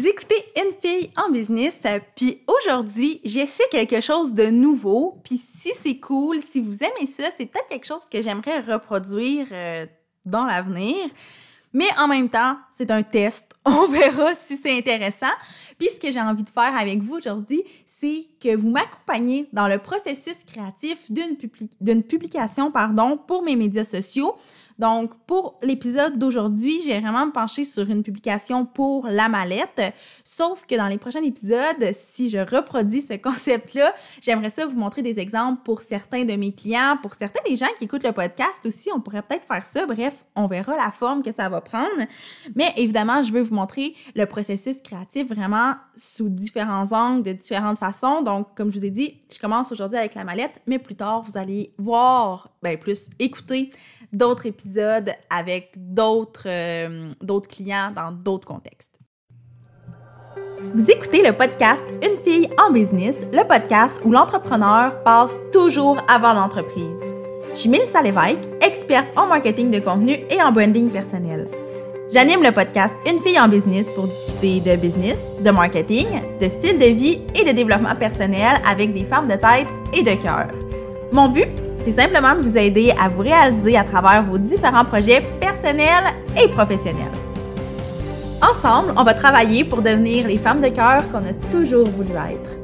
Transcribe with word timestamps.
Vous 0.00 0.08
écoutez 0.08 0.42
Une 0.56 0.72
fille 0.80 1.10
en 1.14 1.30
business, 1.30 1.78
puis 2.16 2.40
aujourd'hui, 2.46 3.20
j'essaie 3.22 3.68
quelque 3.70 4.00
chose 4.00 4.32
de 4.32 4.46
nouveau, 4.46 5.20
puis 5.22 5.36
si 5.36 5.72
c'est 5.74 5.98
cool, 5.98 6.40
si 6.40 6.58
vous 6.58 6.78
aimez 6.82 7.06
ça, 7.06 7.24
c'est 7.36 7.44
peut-être 7.44 7.68
quelque 7.68 7.86
chose 7.86 8.06
que 8.10 8.22
j'aimerais 8.22 8.60
reproduire 8.60 9.48
euh, 9.52 9.84
dans 10.24 10.46
l'avenir. 10.46 10.96
Mais 11.74 11.84
en 11.98 12.08
même 12.08 12.30
temps, 12.30 12.56
c'est 12.70 12.90
un 12.90 13.02
test. 13.02 13.52
On 13.66 13.88
verra 13.88 14.34
si 14.34 14.56
c'est 14.56 14.74
intéressant. 14.78 15.34
Puis 15.78 15.88
ce 15.94 16.00
que 16.00 16.10
j'ai 16.10 16.20
envie 16.20 16.44
de 16.44 16.48
faire 16.48 16.74
avec 16.74 17.02
vous 17.02 17.16
aujourd'hui, 17.16 17.62
c'est 17.84 18.22
que 18.42 18.56
vous 18.56 18.70
m'accompagnez 18.70 19.50
dans 19.52 19.68
le 19.68 19.76
processus 19.76 20.44
créatif 20.46 21.10
d'une 21.10 22.02
publication 22.02 22.70
pardon, 22.70 23.18
pour 23.18 23.42
mes 23.42 23.54
médias 23.54 23.84
sociaux. 23.84 24.34
Donc, 24.80 25.12
pour 25.26 25.58
l'épisode 25.62 26.18
d'aujourd'hui, 26.18 26.80
je 26.80 26.88
vais 26.88 27.00
vraiment 27.00 27.26
me 27.26 27.32
pencher 27.32 27.64
sur 27.64 27.90
une 27.90 28.02
publication 28.02 28.64
pour 28.64 29.08
la 29.08 29.28
mallette. 29.28 29.82
Sauf 30.24 30.64
que 30.64 30.74
dans 30.74 30.86
les 30.86 30.96
prochains 30.96 31.22
épisodes, 31.22 31.92
si 31.92 32.30
je 32.30 32.38
reproduis 32.38 33.02
ce 33.02 33.12
concept-là, 33.12 33.94
j'aimerais 34.22 34.48
ça 34.48 34.64
vous 34.64 34.78
montrer 34.78 35.02
des 35.02 35.18
exemples 35.18 35.60
pour 35.64 35.82
certains 35.82 36.24
de 36.24 36.32
mes 36.32 36.54
clients, 36.54 36.96
pour 37.02 37.12
certains 37.12 37.42
des 37.46 37.56
gens 37.56 37.66
qui 37.76 37.84
écoutent 37.84 38.04
le 38.04 38.12
podcast 38.12 38.64
aussi. 38.64 38.88
On 38.94 39.00
pourrait 39.00 39.20
peut-être 39.20 39.46
faire 39.46 39.66
ça. 39.66 39.84
Bref, 39.84 40.24
on 40.34 40.46
verra 40.46 40.74
la 40.78 40.90
forme 40.90 41.22
que 41.22 41.30
ça 41.30 41.50
va 41.50 41.60
prendre. 41.60 42.06
Mais 42.54 42.72
évidemment, 42.78 43.22
je 43.22 43.32
veux 43.32 43.42
vous 43.42 43.54
montrer 43.54 43.94
le 44.14 44.24
processus 44.24 44.80
créatif 44.80 45.28
vraiment 45.28 45.74
sous 45.94 46.30
différents 46.30 46.90
angles, 46.92 47.22
de 47.22 47.32
différentes 47.32 47.78
façons. 47.78 48.22
Donc, 48.22 48.56
comme 48.56 48.72
je 48.72 48.78
vous 48.78 48.84
ai 48.86 48.90
dit, 48.90 49.20
je 49.30 49.38
commence 49.38 49.72
aujourd'hui 49.72 49.98
avec 49.98 50.14
la 50.14 50.24
mallette, 50.24 50.62
mais 50.66 50.78
plus 50.78 50.96
tard, 50.96 51.20
vous 51.20 51.36
allez 51.36 51.74
voir, 51.76 52.48
ben 52.62 52.78
plus 52.78 53.10
écouter 53.18 53.70
d'autres 54.12 54.46
épisodes 54.46 55.10
avec 55.28 55.72
d'autres 55.76 56.46
euh, 56.46 57.12
d'autres 57.20 57.48
clients 57.48 57.92
dans 57.94 58.12
d'autres 58.12 58.46
contextes. 58.46 58.98
Vous 60.74 60.90
écoutez 60.90 61.26
le 61.26 61.32
podcast 61.32 61.84
Une 62.02 62.22
fille 62.22 62.48
en 62.62 62.70
business, 62.70 63.20
le 63.32 63.46
podcast 63.46 64.02
où 64.04 64.12
l'entrepreneur 64.12 65.02
passe 65.02 65.36
toujours 65.52 65.96
avant 66.06 66.34
l'entreprise. 66.34 67.00
Je 67.52 67.58
suis 67.58 67.68
Mélissa 67.70 68.02
Lévesque, 68.02 68.48
experte 68.60 69.08
en 69.16 69.26
marketing 69.26 69.70
de 69.70 69.80
contenu 69.80 70.18
et 70.30 70.42
en 70.42 70.52
branding 70.52 70.90
personnel. 70.90 71.48
J'anime 72.12 72.42
le 72.42 72.52
podcast 72.52 73.00
Une 73.08 73.20
fille 73.20 73.38
en 73.40 73.48
business 73.48 73.90
pour 73.90 74.06
discuter 74.06 74.60
de 74.60 74.76
business, 74.76 75.28
de 75.42 75.50
marketing, 75.50 76.06
de 76.40 76.48
style 76.48 76.78
de 76.78 76.86
vie 76.86 77.20
et 77.34 77.44
de 77.44 77.52
développement 77.52 77.94
personnel 77.94 78.60
avec 78.68 78.92
des 78.92 79.04
femmes 79.04 79.28
de 79.28 79.34
tête 79.34 79.68
et 79.96 80.02
de 80.02 80.20
cœur. 80.20 80.48
Mon 81.12 81.28
but 81.28 81.48
c'est 81.80 81.92
simplement 81.92 82.34
de 82.34 82.42
vous 82.42 82.56
aider 82.56 82.92
à 83.00 83.08
vous 83.08 83.22
réaliser 83.22 83.76
à 83.76 83.84
travers 83.84 84.22
vos 84.22 84.38
différents 84.38 84.84
projets 84.84 85.22
personnels 85.40 86.14
et 86.42 86.48
professionnels. 86.48 87.12
Ensemble, 88.42 88.92
on 88.96 89.04
va 89.04 89.14
travailler 89.14 89.64
pour 89.64 89.82
devenir 89.82 90.26
les 90.26 90.38
femmes 90.38 90.60
de 90.60 90.68
cœur 90.68 91.10
qu'on 91.10 91.24
a 91.24 91.32
toujours 91.50 91.88
voulu 91.88 92.10
être. 92.10 92.58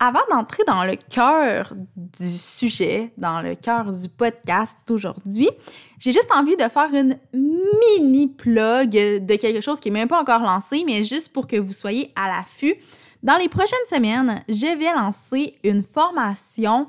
Avant 0.00 0.20
d'entrer 0.30 0.64
dans 0.66 0.84
le 0.84 0.96
cœur 0.96 1.74
du 1.94 2.36
sujet, 2.36 3.12
dans 3.16 3.40
le 3.40 3.54
cœur 3.54 3.92
du 3.92 4.08
podcast 4.08 4.76
d'aujourd'hui, 4.86 5.48
j'ai 5.98 6.10
juste 6.10 6.30
envie 6.34 6.56
de 6.56 6.64
faire 6.64 6.88
une 6.92 7.16
mini 7.32 8.26
plug 8.26 8.90
de 8.90 9.36
quelque 9.36 9.60
chose 9.60 9.78
qui 9.78 9.90
n'est 9.90 10.00
même 10.00 10.08
pas 10.08 10.20
encore 10.20 10.42
lancé, 10.42 10.82
mais 10.84 11.04
juste 11.04 11.32
pour 11.32 11.46
que 11.46 11.56
vous 11.56 11.72
soyez 11.72 12.10
à 12.16 12.28
l'affût 12.28 12.74
dans 13.22 13.36
les 13.36 13.48
prochaines 13.48 13.78
semaines, 13.88 14.42
je 14.48 14.78
vais 14.78 14.92
lancer 14.92 15.56
une 15.64 15.82
formation 15.82 16.86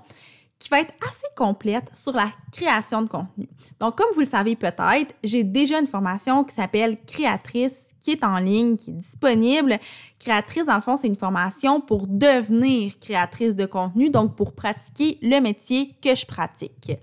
qui 0.63 0.69
va 0.69 0.79
être 0.79 0.93
assez 1.05 1.27
complète 1.35 1.89
sur 1.93 2.13
la 2.13 2.29
création 2.51 3.01
de 3.01 3.07
contenu. 3.07 3.49
Donc, 3.81 3.97
comme 3.97 4.07
vous 4.13 4.21
le 4.21 4.25
savez 4.25 4.55
peut-être, 4.55 5.13
j'ai 5.21 5.43
déjà 5.43 5.79
une 5.79 5.87
formation 5.87 6.45
qui 6.45 6.55
s'appelle 6.55 6.97
Créatrice, 7.05 7.91
qui 7.99 8.11
est 8.11 8.23
en 8.23 8.37
ligne, 8.37 8.77
qui 8.77 8.91
est 8.91 8.93
disponible. 8.93 9.77
Créatrice, 10.19 10.65
dans 10.65 10.75
le 10.75 10.81
fond, 10.81 10.95
c'est 10.95 11.07
une 11.07 11.17
formation 11.17 11.81
pour 11.81 12.07
devenir 12.07 12.97
créatrice 12.99 13.57
de 13.57 13.65
contenu, 13.65 14.09
donc 14.09 14.35
pour 14.37 14.53
pratiquer 14.53 15.17
le 15.21 15.41
métier 15.41 15.97
que 16.01 16.15
je 16.15 16.25
pratique. 16.25 16.93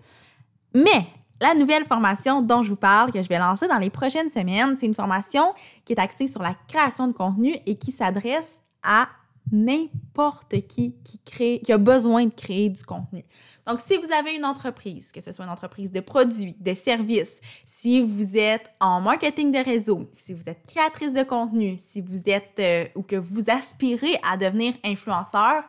Mais 0.75 1.07
la 1.43 1.55
nouvelle 1.55 1.85
formation 1.85 2.41
dont 2.41 2.63
je 2.63 2.71
vous 2.71 2.77
parle, 2.77 3.13
que 3.13 3.23
je 3.23 3.29
vais 3.29 3.39
lancer 3.39 3.69
dans 3.69 3.79
les 3.79 3.91
prochaines 3.91 4.31
semaines, 4.31 4.77
c'est 4.79 4.87
une 4.87 4.95
formation 4.95 5.53
qui 5.85 5.93
est 5.93 6.01
axée 6.01 6.29
sur 6.29 6.43
la 6.43 6.55
création 6.67 7.09
de 7.09 7.13
contenu 7.13 7.57
et 7.67 7.77
qui 7.77 7.93
s'adresse 7.93 8.63
à 8.83 9.07
n'importe 9.53 10.67
qui 10.67 10.95
qui 11.05 11.19
crée, 11.25 11.61
qui 11.65 11.73
a 11.73 11.79
besoin 11.79 12.27
de 12.27 12.35
créer 12.35 12.69
du 12.69 12.83
contenu. 12.85 13.25
Donc, 13.67 13.81
si 13.81 13.97
vous 13.97 14.11
avez 14.13 14.35
une 14.35 14.45
entreprise, 14.45 15.13
que 15.13 15.21
ce 15.21 15.33
soit 15.33 15.45
une 15.45 15.51
entreprise 15.51 15.93
de 15.93 16.01
produits, 16.01 16.57
de 16.59 16.75
services, 16.75 17.41
si 17.65 18.03
vous 18.03 18.37
êtes 18.37 18.71
en 18.81 19.01
marketing 19.01 19.53
de 19.53 19.59
réseau, 19.59 20.11
si 20.17 20.35
vous 20.35 20.43
êtes 20.49 20.65
créatrice 20.67 21.13
de 21.13 21.23
contenu, 21.23 21.77
si 21.79 22.01
vous 22.01 22.23
êtes 22.27 22.59
euh, 22.59 22.87
ou 22.95 23.03
que 23.03 23.17
vous 23.17 23.45
aspirez 23.49 24.19
à 24.29 24.37
devenir 24.37 24.75
influenceur, 24.85 25.65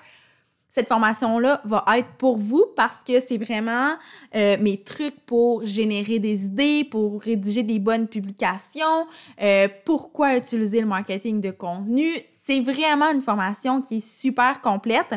cette 0.72 0.88
formation-là 0.88 1.62
va 1.66 1.84
être 1.98 2.14
pour 2.18 2.38
vous 2.38 2.66
parce 2.78 3.04
que 3.04 3.20
c'est 3.20 3.38
vraiment 3.38 3.96
euh, 4.34 4.56
mes 4.62 4.82
trucs 4.82 5.20
pour 5.26 5.66
générer 5.66 6.18
des 6.18 6.46
idées, 6.46 6.86
pour 6.90 7.22
rédiger 7.22 7.62
des 7.62 7.78
bonnes 7.78 8.08
publications, 8.08 9.06
euh, 9.42 9.68
pourquoi 9.84 10.38
utiliser 10.38 10.80
le 10.80 10.88
marketing 10.88 11.42
de 11.42 11.52
contenu. 11.52 12.08
C'est 12.30 12.62
vraiment 12.62 13.12
une 13.12 13.22
formation 13.22 13.82
qui 13.82 13.98
est 13.98 14.06
super 14.06 14.62
complète. 14.62 15.14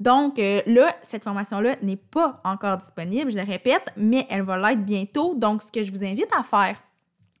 Donc 0.00 0.38
euh, 0.38 0.62
là, 0.64 0.96
cette 1.02 1.24
formation-là 1.24 1.76
n'est 1.82 1.96
pas 1.96 2.40
encore 2.42 2.78
disponible, 2.78 3.30
je 3.30 3.36
le 3.36 3.44
répète, 3.44 3.92
mais 3.98 4.26
elle 4.30 4.42
va 4.42 4.56
l'être 4.56 4.86
bientôt. 4.86 5.34
Donc, 5.34 5.62
ce 5.62 5.70
que 5.70 5.84
je 5.84 5.90
vous 5.90 6.02
invite 6.02 6.30
à 6.34 6.42
faire, 6.42 6.80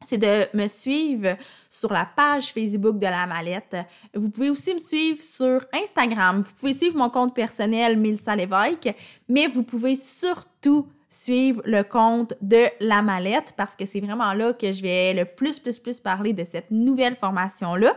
c'est 0.04 0.18
de 0.18 0.56
me 0.56 0.66
suivre 0.66 1.36
sur 1.68 1.92
la 1.92 2.04
page 2.04 2.52
Facebook 2.52 2.98
de 2.98 3.06
la 3.06 3.26
mallette. 3.26 3.76
Vous 4.14 4.30
pouvez 4.30 4.50
aussi 4.50 4.74
me 4.74 4.78
suivre 4.78 5.22
sur 5.22 5.64
Instagram. 5.72 6.40
Vous 6.40 6.52
pouvez 6.58 6.74
suivre 6.74 6.96
mon 6.96 7.10
compte 7.10 7.34
personnel 7.34 7.98
Milsa 7.98 8.36
Lévesque, 8.36 8.94
mais 9.28 9.46
vous 9.46 9.62
pouvez 9.62 9.96
surtout 9.96 10.86
suivre 11.14 11.62
le 11.64 11.82
compte 11.84 12.34
de 12.40 12.64
la 12.80 13.00
mallette 13.00 13.54
parce 13.56 13.76
que 13.76 13.86
c'est 13.86 14.00
vraiment 14.00 14.32
là 14.32 14.52
que 14.52 14.72
je 14.72 14.82
vais 14.82 15.14
le 15.14 15.24
plus, 15.24 15.60
plus, 15.60 15.78
plus 15.78 16.00
parler 16.00 16.32
de 16.32 16.44
cette 16.44 16.70
nouvelle 16.70 17.14
formation-là. 17.14 17.94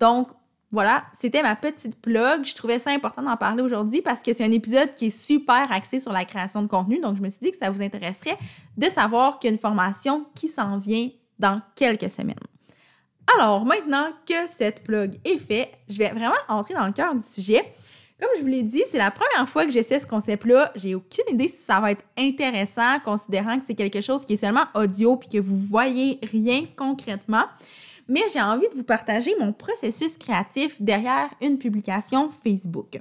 Donc, 0.00 0.28
voilà, 0.72 1.04
c'était 1.12 1.42
ma 1.42 1.54
petite 1.54 2.00
plug. 2.00 2.44
Je 2.44 2.54
trouvais 2.54 2.78
ça 2.78 2.90
important 2.90 3.22
d'en 3.22 3.36
parler 3.36 3.62
aujourd'hui 3.62 4.00
parce 4.00 4.22
que 4.22 4.32
c'est 4.32 4.44
un 4.44 4.50
épisode 4.50 4.94
qui 4.94 5.06
est 5.06 5.10
super 5.16 5.70
axé 5.70 6.00
sur 6.00 6.12
la 6.12 6.24
création 6.24 6.62
de 6.62 6.66
contenu. 6.66 6.98
Donc, 6.98 7.16
je 7.16 7.22
me 7.22 7.28
suis 7.28 7.40
dit 7.40 7.50
que 7.50 7.58
ça 7.58 7.70
vous 7.70 7.82
intéresserait 7.82 8.38
de 8.76 8.88
savoir 8.88 9.38
qu'il 9.38 9.58
formation 9.58 10.26
qui 10.34 10.48
s'en 10.48 10.78
vient 10.78 11.10
dans 11.42 11.60
quelques 11.76 12.10
semaines. 12.10 12.36
Alors, 13.36 13.64
maintenant 13.66 14.06
que 14.26 14.48
cette 14.48 14.82
plug 14.84 15.14
est 15.24 15.38
faite, 15.38 15.72
je 15.88 15.98
vais 15.98 16.08
vraiment 16.08 16.34
entrer 16.48 16.74
dans 16.74 16.86
le 16.86 16.92
cœur 16.92 17.14
du 17.14 17.22
sujet. 17.22 17.62
Comme 18.18 18.30
je 18.36 18.42
vous 18.42 18.46
l'ai 18.46 18.62
dit, 18.62 18.82
c'est 18.88 18.98
la 18.98 19.10
première 19.10 19.48
fois 19.48 19.64
que 19.64 19.72
j'essaie 19.72 19.98
ce 19.98 20.06
concept-là. 20.06 20.70
J'ai 20.76 20.94
aucune 20.94 21.24
idée 21.30 21.48
si 21.48 21.62
ça 21.62 21.80
va 21.80 21.90
être 21.90 22.04
intéressant, 22.16 23.00
considérant 23.04 23.58
que 23.58 23.64
c'est 23.66 23.74
quelque 23.74 24.00
chose 24.00 24.24
qui 24.24 24.34
est 24.34 24.36
seulement 24.36 24.66
audio 24.74 25.16
puis 25.16 25.28
que 25.28 25.38
vous 25.38 25.56
voyez 25.56 26.20
rien 26.22 26.64
concrètement. 26.76 27.44
Mais 28.08 28.20
j'ai 28.32 28.40
envie 28.40 28.68
de 28.68 28.74
vous 28.74 28.84
partager 28.84 29.32
mon 29.40 29.52
processus 29.52 30.18
créatif 30.18 30.80
derrière 30.80 31.30
une 31.40 31.58
publication 31.58 32.30
Facebook. 32.30 33.00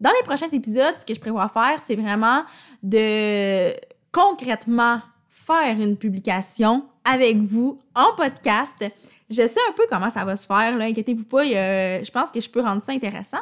Dans 0.00 0.10
les 0.10 0.24
prochains 0.24 0.48
épisodes, 0.48 0.94
ce 0.98 1.04
que 1.04 1.14
je 1.14 1.20
prévois 1.20 1.48
faire, 1.48 1.78
c'est 1.86 1.96
vraiment 1.96 2.44
de 2.82 3.72
concrètement 4.10 5.00
faire 5.28 5.78
une 5.78 5.96
publication 5.96 6.84
avec 7.04 7.38
vous 7.38 7.78
en 7.94 8.14
podcast. 8.16 8.84
Je 9.30 9.46
sais 9.46 9.60
un 9.68 9.72
peu 9.72 9.84
comment 9.88 10.10
ça 10.10 10.24
va 10.24 10.36
se 10.36 10.46
faire, 10.46 10.76
là, 10.76 10.84
inquiétez-vous 10.84 11.24
pas, 11.24 11.44
je 11.44 12.10
pense 12.10 12.30
que 12.30 12.40
je 12.40 12.50
peux 12.50 12.60
rendre 12.60 12.82
ça 12.82 12.92
intéressant. 12.92 13.40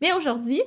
Mais 0.00 0.12
aujourd'hui, 0.14 0.60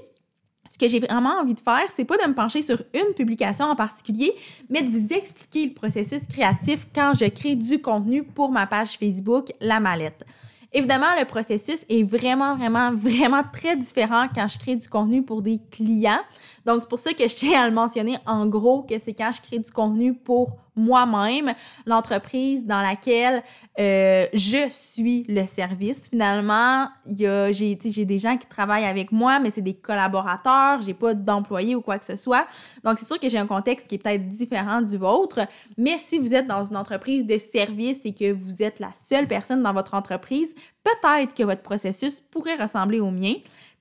ce 0.71 0.77
que 0.77 0.87
j'ai 0.87 0.99
vraiment 0.99 1.39
envie 1.41 1.55
de 1.55 1.59
faire, 1.59 1.85
c'est 1.87 2.05
pas 2.05 2.17
de 2.17 2.27
me 2.27 2.35
pencher 2.35 2.61
sur 2.61 2.79
une 2.93 3.13
publication 3.15 3.65
en 3.65 3.75
particulier, 3.75 4.31
mais 4.69 4.83
de 4.83 4.91
vous 4.91 5.13
expliquer 5.13 5.65
le 5.65 5.73
processus 5.73 6.27
créatif 6.27 6.87
quand 6.93 7.13
je 7.19 7.25
crée 7.25 7.55
du 7.55 7.81
contenu 7.81 8.23
pour 8.23 8.51
ma 8.51 8.67
page 8.67 8.97
Facebook 8.97 9.51
La 9.59 9.79
Mallette. 9.79 10.23
Évidemment, 10.71 11.07
le 11.17 11.25
processus 11.25 11.83
est 11.89 12.03
vraiment, 12.03 12.55
vraiment, 12.55 12.93
vraiment 12.93 13.41
très 13.51 13.75
différent 13.75 14.27
quand 14.35 14.47
je 14.47 14.59
crée 14.59 14.75
du 14.75 14.87
contenu 14.87 15.23
pour 15.23 15.41
des 15.41 15.59
clients. 15.71 16.21
Donc, 16.63 16.81
c'est 16.81 16.89
pour 16.89 16.99
ça 16.99 17.13
que 17.13 17.27
je 17.27 17.35
tiens 17.35 17.63
à 17.63 17.67
le 17.67 17.73
mentionner 17.73 18.17
en 18.27 18.45
gros 18.45 18.83
que 18.83 18.99
c'est 18.99 19.13
quand 19.13 19.31
je 19.31 19.41
crée 19.41 19.57
du 19.57 19.71
contenu 19.71 20.13
pour 20.13 20.57
moi-même, 20.79 21.53
l'entreprise 21.85 22.65
dans 22.65 22.81
laquelle 22.81 23.43
euh, 23.79 24.25
je 24.33 24.67
suis 24.69 25.25
le 25.27 25.45
service. 25.45 26.09
Finalement, 26.09 26.87
j'ai 27.07 27.75
des 27.75 28.19
gens 28.19 28.37
qui 28.37 28.47
travaillent 28.47 28.85
avec 28.85 29.11
moi, 29.11 29.39
mais 29.39 29.51
c'est 29.51 29.61
des 29.61 29.73
collaborateurs, 29.73 30.81
j'ai 30.81 30.93
pas 30.93 31.13
d'employés 31.13 31.75
ou 31.75 31.81
quoi 31.81 31.99
que 31.99 32.05
ce 32.05 32.17
soit. 32.17 32.47
Donc, 32.83 32.99
c'est 32.99 33.05
sûr 33.05 33.19
que 33.19 33.29
j'ai 33.29 33.37
un 33.37 33.47
contexte 33.47 33.87
qui 33.87 33.95
est 33.95 33.97
peut-être 33.99 34.27
différent 34.27 34.81
du 34.81 34.97
vôtre, 34.97 35.41
mais 35.77 35.97
si 35.97 36.17
vous 36.17 36.33
êtes 36.33 36.47
dans 36.47 36.65
une 36.65 36.77
entreprise 36.77 37.25
de 37.25 37.37
service 37.37 38.05
et 38.05 38.13
que 38.13 38.31
vous 38.31 38.61
êtes 38.61 38.79
la 38.79 38.93
seule 38.93 39.27
personne 39.27 39.61
dans 39.61 39.73
votre 39.73 39.93
entreprise, 39.93 40.53
peut-être 40.83 41.33
que 41.33 41.43
votre 41.43 41.61
processus 41.61 42.21
pourrait 42.31 42.55
ressembler 42.55 42.99
au 42.99 43.11
mien. 43.11 43.33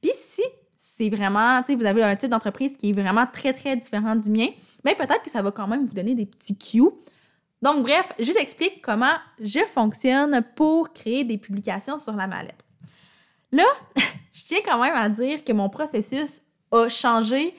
Puis 0.02 0.12
si 0.16 0.42
c'est 0.76 1.10
vraiment, 1.10 1.60
tu 1.62 1.72
sais, 1.72 1.78
vous 1.78 1.84
avez 1.84 2.02
un 2.02 2.16
type 2.16 2.30
d'entreprise 2.30 2.76
qui 2.76 2.90
est 2.90 2.92
vraiment 2.92 3.26
très, 3.32 3.52
très 3.52 3.76
différent 3.76 4.16
du 4.16 4.30
mien, 4.30 4.48
mais 4.84 4.94
peut-être 4.94 5.22
que 5.22 5.30
ça 5.30 5.42
va 5.42 5.50
quand 5.50 5.66
même 5.66 5.86
vous 5.86 5.94
donner 5.94 6.14
des 6.14 6.26
petits 6.26 6.56
cues 6.56 6.90
Donc, 7.62 7.82
bref, 7.82 8.12
je 8.18 8.30
vous 8.30 8.38
explique 8.38 8.82
comment 8.82 9.14
je 9.40 9.60
fonctionne 9.66 10.42
pour 10.54 10.92
créer 10.92 11.24
des 11.24 11.38
publications 11.38 11.98
sur 11.98 12.14
la 12.14 12.26
mallette. 12.26 12.64
Là, 13.52 13.64
je 14.32 14.44
tiens 14.44 14.60
quand 14.64 14.80
même 14.80 14.94
à 14.94 15.08
dire 15.08 15.44
que 15.44 15.52
mon 15.52 15.68
processus 15.68 16.42
a 16.70 16.88
changé, 16.88 17.54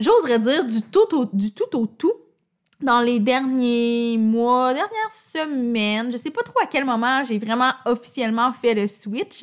j'oserais 0.00 0.38
dire, 0.38 0.64
du 0.64 0.82
tout 0.82 1.14
au, 1.14 1.24
du 1.26 1.52
tout 1.52 1.76
au 1.76 1.86
tout 1.86 2.14
dans 2.80 3.00
les 3.00 3.18
derniers 3.18 4.16
mois, 4.18 4.72
dernières 4.72 5.10
semaines. 5.10 6.12
Je 6.12 6.16
sais 6.16 6.30
pas 6.30 6.42
trop 6.42 6.60
à 6.62 6.66
quel 6.66 6.84
moment 6.84 7.24
j'ai 7.24 7.38
vraiment 7.38 7.72
officiellement 7.86 8.52
fait 8.52 8.74
le 8.74 8.86
switch, 8.86 9.42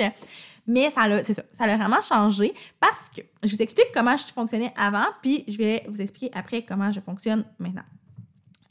mais 0.67 0.89
ça 0.89 1.07
l'a, 1.07 1.23
c'est 1.23 1.33
ça, 1.33 1.44
ça 1.51 1.65
a 1.65 1.77
vraiment 1.77 2.01
changé 2.01 2.53
parce 2.79 3.09
que 3.09 3.21
je 3.44 3.56
vous 3.56 3.62
explique 3.62 3.88
comment 3.94 4.17
je 4.17 4.25
fonctionnais 4.25 4.73
avant, 4.77 5.06
puis 5.21 5.44
je 5.47 5.57
vais 5.57 5.83
vous 5.88 6.01
expliquer 6.01 6.31
après 6.35 6.63
comment 6.63 6.91
je 6.91 7.00
fonctionne 7.00 7.45
maintenant. 7.59 7.83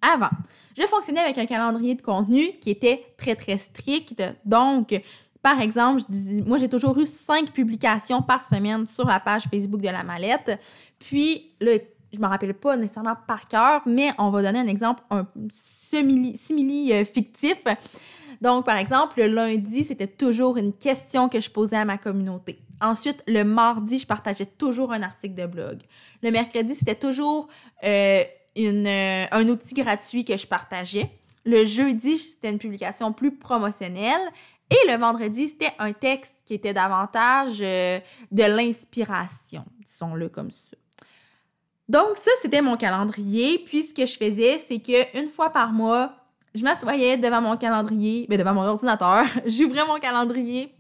Avant, 0.03 0.31
je 0.77 0.87
fonctionnais 0.87 1.21
avec 1.21 1.39
un 1.39 1.47
calendrier 1.47 1.95
de 1.95 2.03
contenu 2.03 2.59
qui 2.61 2.71
était 2.71 3.07
très, 3.17 3.35
très 3.35 3.57
strict. 3.57 4.23
Donc, 4.45 5.01
par 5.41 5.61
exemple, 5.61 6.03
je 6.11 6.43
moi, 6.43 6.59
j'ai 6.59 6.69
toujours 6.69 6.99
eu 6.99 7.07
cinq 7.07 7.53
publications 7.53 8.21
par 8.21 8.45
semaine 8.45 8.87
sur 8.87 9.07
la 9.07 9.21
page 9.21 9.45
Facebook 9.51 9.81
de 9.81 9.89
la 9.89 10.03
mallette. 10.03 10.59
Puis, 10.99 11.53
le 11.61 11.81
je 12.15 12.21
me 12.21 12.27
rappelle 12.27 12.55
pas 12.55 12.77
nécessairement 12.77 13.17
par 13.27 13.49
cœur, 13.49 13.83
mais 13.87 14.11
on 14.19 14.31
va 14.31 14.43
donner 14.43 14.59
un 14.59 14.67
exemple 14.67 15.03
un 15.11 15.27
simili 15.53 16.93
euh, 16.93 17.05
fictif. 17.05 17.63
Donc, 18.41 18.65
par 18.65 18.77
exemple, 18.77 19.21
le 19.21 19.27
lundi, 19.27 19.85
c'était 19.85 20.07
toujours 20.07 20.57
une 20.57 20.73
question 20.73 21.29
que 21.29 21.41
je 21.41 21.51
posais 21.51 21.77
à 21.77 21.85
ma 21.85 21.99
communauté. 21.99 22.59
Ensuite, 22.81 23.23
le 23.27 23.45
mardi, 23.45 23.99
je 23.99 24.07
partageais 24.07 24.47
toujours 24.47 24.93
un 24.93 25.03
article 25.03 25.35
de 25.35 25.47
blog. 25.47 25.79
Le 26.23 26.31
mercredi, 26.31 26.75
c'était 26.75 26.97
toujours 26.97 27.49
euh, 27.85 28.23
une, 28.57 28.87
euh, 28.87 29.27
un 29.31 29.49
outil 29.49 29.75
gratuit 29.75 30.25
que 30.25 30.37
je 30.37 30.47
partageais. 30.47 31.11
Le 31.45 31.65
jeudi, 31.65 32.19
c'était 32.19 32.51
une 32.51 32.59
publication 32.59 33.13
plus 33.13 33.37
promotionnelle. 33.37 34.21
Et 34.71 34.91
le 34.91 34.99
vendredi, 34.99 35.49
c'était 35.49 35.73
un 35.79 35.93
texte 35.93 36.43
qui 36.45 36.55
était 36.55 36.73
davantage 36.73 37.59
de 37.59 38.01
l'inspiration, 38.33 39.65
disons-le 39.85 40.31
comme 40.31 40.51
ça. 40.51 40.77
Donc, 41.89 42.17
ça, 42.17 42.31
c'était 42.41 42.63
mon 42.63 42.77
calendrier. 42.77 43.59
Puis, 43.59 43.83
ce 43.83 43.95
que 43.95 44.07
je 44.07 44.17
faisais, 44.17 44.59
c'est 44.59 44.79
qu'une 44.79 45.29
fois 45.29 45.51
par 45.51 45.73
mois, 45.73 46.13
je 46.55 46.63
m'assoyais 46.63 47.17
devant 47.17 47.41
mon 47.41 47.57
calendrier, 47.57 48.27
mais 48.29 48.37
ben, 48.37 48.45
devant 48.45 48.55
mon 48.55 48.67
ordinateur, 48.67 49.25
j'ouvrais 49.47 49.87
mon 49.87 49.99
calendrier. 49.99 50.73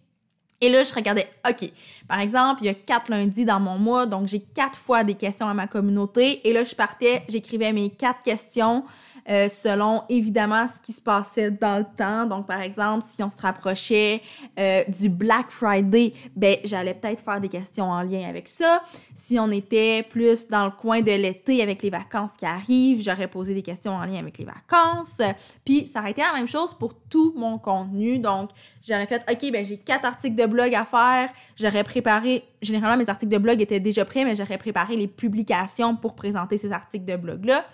Et 0.61 0.71
là, 0.71 0.83
je 0.83 0.95
regardais, 0.95 1.29
OK, 1.49 1.69
par 2.09 2.21
exemple, 2.21 2.62
il 2.62 2.67
y 2.67 2.69
a 2.71 2.75
quatre 2.75 3.11
lundis 3.11 3.45
dans 3.45 3.61
mon 3.61 3.77
mois, 3.77 4.06
donc 4.06 4.29
j'ai 4.29 4.41
quatre 4.41 4.79
fois 4.79 5.05
des 5.05 5.15
questions 5.15 5.49
à 5.49 5.53
ma 5.53 5.67
communauté. 5.67 6.49
Et 6.49 6.53
là, 6.53 6.65
je 6.65 6.75
partais, 6.75 7.23
j'écrivais 7.29 7.73
mes 7.73 7.91
quatre 7.91 8.23
questions 8.23 8.85
euh, 9.29 9.49
selon 9.49 10.03
évidemment 10.09 10.67
ce 10.69 10.81
qui 10.81 10.93
se 10.93 11.00
passait 11.00 11.50
dans 11.50 11.79
le 11.79 11.87
temps. 11.97 12.26
Donc, 12.26 12.47
par 12.47 12.61
exemple, 12.61 13.05
si 13.06 13.23
on 13.23 13.31
se 13.31 13.41
rapprochait 13.41 14.21
euh, 14.59 14.85
du 14.88 15.09
Black 15.09 15.50
Friday, 15.50 16.12
ben 16.37 16.56
j'allais 16.65 16.94
peut-être 16.94 17.23
faire 17.25 17.41
des 17.41 17.49
questions 17.49 17.91
en 17.91 18.03
lien 18.03 18.29
avec 18.29 18.49
ça. 18.49 18.82
Si 19.15 19.38
on 19.38 19.50
était 19.50 20.03
plus 20.03 20.49
dans 20.49 20.67
le 20.67 20.71
coin 20.71 21.00
de 21.00 21.12
l'été 21.12 21.62
avec 21.62 21.82
les 21.82 21.91
vacances 21.91 22.32
qui 22.37 22.44
arrivent, 22.44 23.03
j'aurais 23.03 23.29
posé 23.29 23.55
des 23.55 23.62
questions 23.62 23.93
en 23.93 24.05
lien 24.05 24.19
avec 24.19 24.37
les 24.37 24.44
vacances. 24.44 25.23
Puis, 25.65 25.88
ça 25.88 26.00
aurait 26.00 26.11
été 26.11 26.20
la 26.20 26.35
même 26.35 26.49
chose 26.49 26.75
pour 26.75 26.94
tout 27.09 27.32
mon 27.37 27.59
contenu. 27.59 28.19
Donc, 28.19 28.50
j'aurais 28.87 29.06
fait, 29.06 29.25
OK, 29.31 29.50
ben 29.50 29.65
j'ai 29.65 29.79
quatre 29.79 30.05
articles 30.05 30.37
de 30.37 30.47
blog 30.47 30.75
à 30.75 30.85
faire. 30.85 31.31
J'aurais 31.56 31.85
préparé, 31.85 32.44
généralement, 32.61 33.03
mes 33.03 33.09
articles 33.09 33.32
de 33.32 33.38
blog 33.38 33.62
étaient 33.62 33.81
déjà 33.81 34.05
prêts, 34.05 34.25
mais 34.25 34.37
j'aurais 34.37 34.59
préparé 34.59 34.97
les 34.97 35.09
publications 35.09 35.97
pour 35.97 36.15
présenter 36.15 36.59
ces 36.59 36.73
articles 36.73 37.06
de 37.06 37.17
blog-là. 37.17 37.65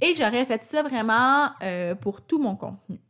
Et 0.00 0.14
j'aurais 0.14 0.44
fait 0.44 0.62
ça 0.64 0.82
vraiment 0.82 1.50
euh, 1.62 1.94
pour 1.94 2.20
tout 2.20 2.38
mon 2.38 2.56
contenu. 2.56 3.00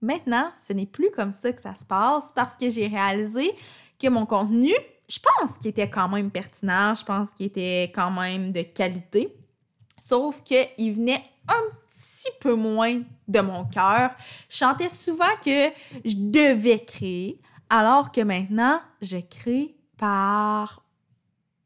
Maintenant, 0.00 0.50
ce 0.56 0.72
n'est 0.72 0.86
plus 0.86 1.10
comme 1.10 1.32
ça 1.32 1.52
que 1.52 1.60
ça 1.60 1.74
se 1.74 1.84
passe 1.84 2.32
parce 2.32 2.54
que 2.54 2.70
j'ai 2.70 2.86
réalisé 2.86 3.50
que 3.98 4.08
mon 4.08 4.24
contenu, 4.24 4.72
je 5.08 5.18
pense 5.18 5.58
qu'il 5.58 5.68
était 5.68 5.90
quand 5.90 6.08
même 6.08 6.30
pertinent, 6.30 6.94
je 6.94 7.04
pense 7.04 7.34
qu'il 7.34 7.46
était 7.46 7.92
quand 7.94 8.10
même 8.10 8.50
de 8.50 8.62
qualité, 8.62 9.36
sauf 9.98 10.42
qu'il 10.42 10.92
venait 10.92 11.22
un 11.48 11.62
petit 11.88 12.30
peu 12.40 12.54
moins 12.54 13.02
de 13.28 13.40
mon 13.40 13.66
cœur. 13.66 14.12
Je 14.48 14.56
chantais 14.56 14.88
souvent 14.88 15.36
que 15.44 15.68
je 16.04 16.14
devais 16.16 16.78
créer, 16.78 17.40
alors 17.68 18.10
que 18.10 18.22
maintenant, 18.22 18.80
je 19.02 19.18
crée 19.18 19.76
par 19.98 20.82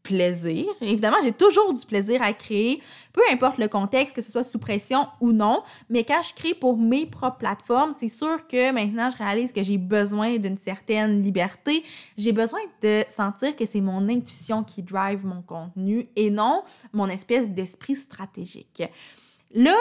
plaisir. 0.04 0.66
Évidemment, 0.82 1.16
j'ai 1.24 1.32
toujours 1.32 1.72
du 1.72 1.84
plaisir 1.84 2.22
à 2.22 2.32
créer, 2.32 2.80
peu 3.12 3.22
importe 3.32 3.58
le 3.58 3.66
contexte, 3.66 4.14
que 4.14 4.22
ce 4.22 4.30
soit 4.30 4.44
sous 4.44 4.58
pression 4.58 5.08
ou 5.20 5.32
non. 5.32 5.64
Mais 5.88 6.04
quand 6.04 6.22
je 6.22 6.34
crée 6.34 6.54
pour 6.54 6.76
mes 6.76 7.06
propres 7.06 7.38
plateformes, 7.38 7.94
c'est 7.98 8.10
sûr 8.10 8.46
que 8.46 8.70
maintenant, 8.70 9.10
je 9.10 9.16
réalise 9.16 9.52
que 9.52 9.62
j'ai 9.62 9.78
besoin 9.78 10.36
d'une 10.36 10.58
certaine 10.58 11.22
liberté. 11.22 11.82
J'ai 12.16 12.32
besoin 12.32 12.60
de 12.82 13.02
sentir 13.08 13.56
que 13.56 13.64
c'est 13.66 13.80
mon 13.80 14.08
intuition 14.08 14.62
qui 14.62 14.82
drive 14.82 15.24
mon 15.24 15.42
contenu 15.42 16.06
et 16.14 16.30
non 16.30 16.62
mon 16.92 17.08
espèce 17.08 17.50
d'esprit 17.50 17.96
stratégique. 17.96 18.82
Là, 19.54 19.76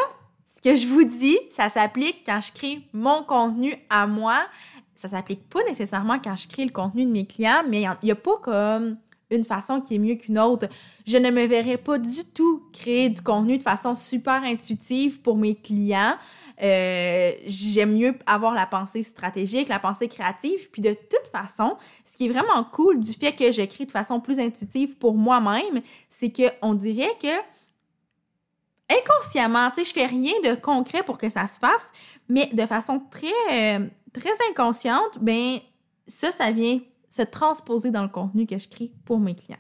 ce 0.48 0.62
que 0.62 0.76
je 0.78 0.88
vous 0.88 1.04
dis, 1.04 1.38
ça 1.52 1.68
s'applique 1.68 2.24
quand 2.26 2.40
je 2.40 2.54
crée 2.54 2.80
mon 2.94 3.24
contenu 3.24 3.76
à 3.90 4.08
moi. 4.08 4.46
Ça 4.96 5.10
s'applique 5.10 5.50
pas 5.50 5.64
nécessairement 5.66 6.18
quand 6.18 6.38
je 6.38 6.48
crée 6.48 6.64
le 6.64 6.72
contenu 6.72 7.06
de 7.06 7.12
mes 7.12 7.26
clients, 7.26 7.64
mais 7.68 7.82
il 7.82 8.06
n'y 8.06 8.12
a 8.12 8.16
pas 8.16 8.38
comme 8.42 8.96
une 9.34 9.44
façon 9.44 9.82
qui 9.82 9.96
est 9.96 10.00
mieux 10.00 10.16
qu'une 10.16 10.40
autre. 10.40 10.68
Je 11.06 11.18
ne 11.18 11.30
me 11.30 11.46
verrais 11.46 11.78
pas 11.78 11.98
du 11.98 12.26
tout 12.34 12.64
créer 12.72 13.10
du 13.10 13.22
contenu 13.22 13.58
de 13.58 13.64
façon 13.64 13.96
super 13.96 14.44
intuitive 14.44 15.22
pour 15.22 15.38
mes 15.38 15.56
clients. 15.56 16.16
Euh, 16.62 17.32
j'aime 17.46 17.94
mieux 17.98 18.16
avoir 18.26 18.54
la 18.54 18.66
pensée 18.66 19.04
stratégique, 19.04 19.70
la 19.70 19.80
pensée 19.80 20.08
créative. 20.08 20.70
Puis 20.72 20.82
de 20.82 20.94
toute 20.94 21.28
façon, 21.32 21.78
ce 22.06 22.16
qui 22.16 22.28
est 22.28 22.30
vraiment 22.30 22.64
cool 22.64 23.00
du 23.00 23.12
fait 23.12 23.34
que 23.34 23.52
j'écris 23.52 23.86
de 23.86 23.92
façon 23.92 24.20
plus 24.20 24.40
intuitive 24.40 24.96
pour 24.98 25.16
moi-même, 25.16 25.82
c'est 26.10 26.30
que 26.30 26.44
on 26.62 26.74
dirait 26.74 27.16
que 27.22 27.28
inconsciemment, 28.90 29.72
tu 29.72 29.84
sais, 29.84 29.90
je 29.90 29.94
fais 29.94 30.06
rien 30.06 30.34
de 30.44 30.56
concret 30.56 31.04
pour 31.04 31.18
que 31.18 31.30
ça 31.30 31.48
se 31.48 31.58
fasse, 31.58 31.92
mais 32.30 32.48
de 32.54 32.66
façon 32.66 33.02
très, 33.10 33.28
euh, 33.52 33.88
très 34.14 34.34
inconsciente, 34.52 35.18
ben 35.20 35.58
ça, 36.08 36.32
ça 36.32 36.52
vient 36.52 36.80
se 37.14 37.22
transposer 37.22 37.92
dans 37.92 38.02
le 38.02 38.10
contenu 38.10 38.48
que 38.48 38.58
je 38.58 38.68
crée 38.68 38.92
pour 39.06 39.20
mes 39.20 39.36
clients. 39.36 39.60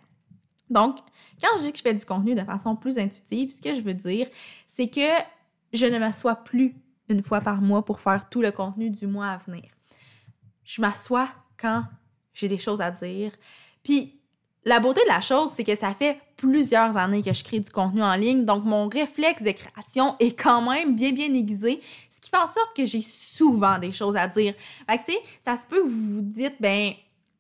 Donc, 0.71 0.97
quand 1.39 1.55
je 1.57 1.61
dis 1.61 1.71
que 1.71 1.77
je 1.77 1.83
fais 1.83 1.94
du 1.94 2.03
contenu 2.03 2.33
de 2.33 2.41
façon 2.41 2.75
plus 2.75 2.97
intuitive, 2.97 3.51
ce 3.51 3.61
que 3.61 3.75
je 3.75 3.81
veux 3.81 3.94
dire, 3.94 4.27
c'est 4.65 4.88
que 4.88 5.07
je 5.71 5.85
ne 5.85 6.00
m'assois 6.00 6.33
plus 6.33 6.75
une 7.09 7.21
fois 7.21 7.41
par 7.41 7.61
mois 7.61 7.85
pour 7.85 8.00
faire 8.00 8.27
tout 8.27 8.41
le 8.41 8.51
contenu 8.51 8.89
du 8.89 9.05
mois 9.05 9.27
à 9.27 9.38
venir. 9.38 9.65
Je 10.63 10.81
m'assois 10.81 11.29
quand 11.55 11.83
j'ai 12.33 12.48
des 12.48 12.57
choses 12.57 12.81
à 12.81 12.89
dire. 12.89 13.31
Puis, 13.83 14.19
la 14.65 14.79
beauté 14.79 15.01
de 15.01 15.10
la 15.10 15.22
chose, 15.22 15.51
c'est 15.55 15.63
que 15.63 15.75
ça 15.75 15.93
fait 15.93 16.19
plusieurs 16.38 16.98
années 16.98 17.22
que 17.22 17.33
je 17.33 17.43
crée 17.43 17.60
du 17.60 17.69
contenu 17.69 18.01
en 18.01 18.15
ligne, 18.15 18.45
donc 18.45 18.63
mon 18.63 18.89
réflexe 18.89 19.43
de 19.43 19.51
création 19.51 20.15
est 20.19 20.41
quand 20.41 20.67
même 20.67 20.95
bien, 20.95 21.12
bien 21.12 21.31
aiguisé, 21.31 21.81
ce 22.10 22.19
qui 22.19 22.31
fait 22.31 22.38
en 22.38 22.48
sorte 22.48 22.75
que 22.75 22.88
j'ai 22.88 23.01
souvent 23.01 23.77
des 23.77 23.91
choses 23.91 24.15
à 24.15 24.27
dire. 24.27 24.55
Fait 24.89 24.98
que, 24.98 25.05
tu 25.05 25.12
sais, 25.12 25.19
ça 25.45 25.55
se 25.55 25.67
peut 25.67 25.83
que 25.83 25.88
vous 25.88 26.15
vous 26.15 26.22
dites, 26.22 26.55
ben, 26.60 26.93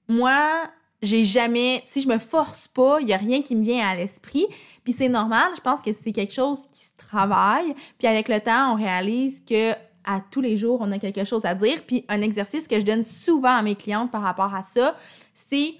moi, 0.07 0.69
j'ai 1.01 1.25
jamais, 1.25 1.83
si 1.85 2.01
je 2.01 2.07
me 2.07 2.17
force 2.17 2.67
pas, 2.67 2.99
il 3.01 3.09
y 3.09 3.13
a 3.13 3.17
rien 3.17 3.41
qui 3.41 3.55
me 3.55 3.63
vient 3.63 3.85
à 3.87 3.95
l'esprit. 3.95 4.45
Puis 4.83 4.93
c'est 4.93 5.09
normal, 5.09 5.51
je 5.55 5.61
pense 5.61 5.81
que 5.81 5.93
c'est 5.93 6.11
quelque 6.11 6.33
chose 6.33 6.61
qui 6.71 6.81
se 6.85 6.93
travaille. 6.97 7.75
Puis 7.97 8.07
avec 8.07 8.29
le 8.29 8.39
temps, 8.39 8.73
on 8.73 8.75
réalise 8.75 9.43
que 9.45 9.73
à 10.05 10.21
tous 10.31 10.41
les 10.41 10.57
jours, 10.57 10.79
on 10.81 10.91
a 10.91 10.99
quelque 10.99 11.23
chose 11.23 11.45
à 11.45 11.55
dire. 11.55 11.81
Puis 11.87 12.05
un 12.09 12.21
exercice 12.21 12.67
que 12.67 12.79
je 12.79 12.85
donne 12.85 13.03
souvent 13.03 13.55
à 13.55 13.61
mes 13.61 13.75
clientes 13.75 14.11
par 14.11 14.21
rapport 14.21 14.53
à 14.53 14.63
ça, 14.63 14.95
c'est 15.33 15.75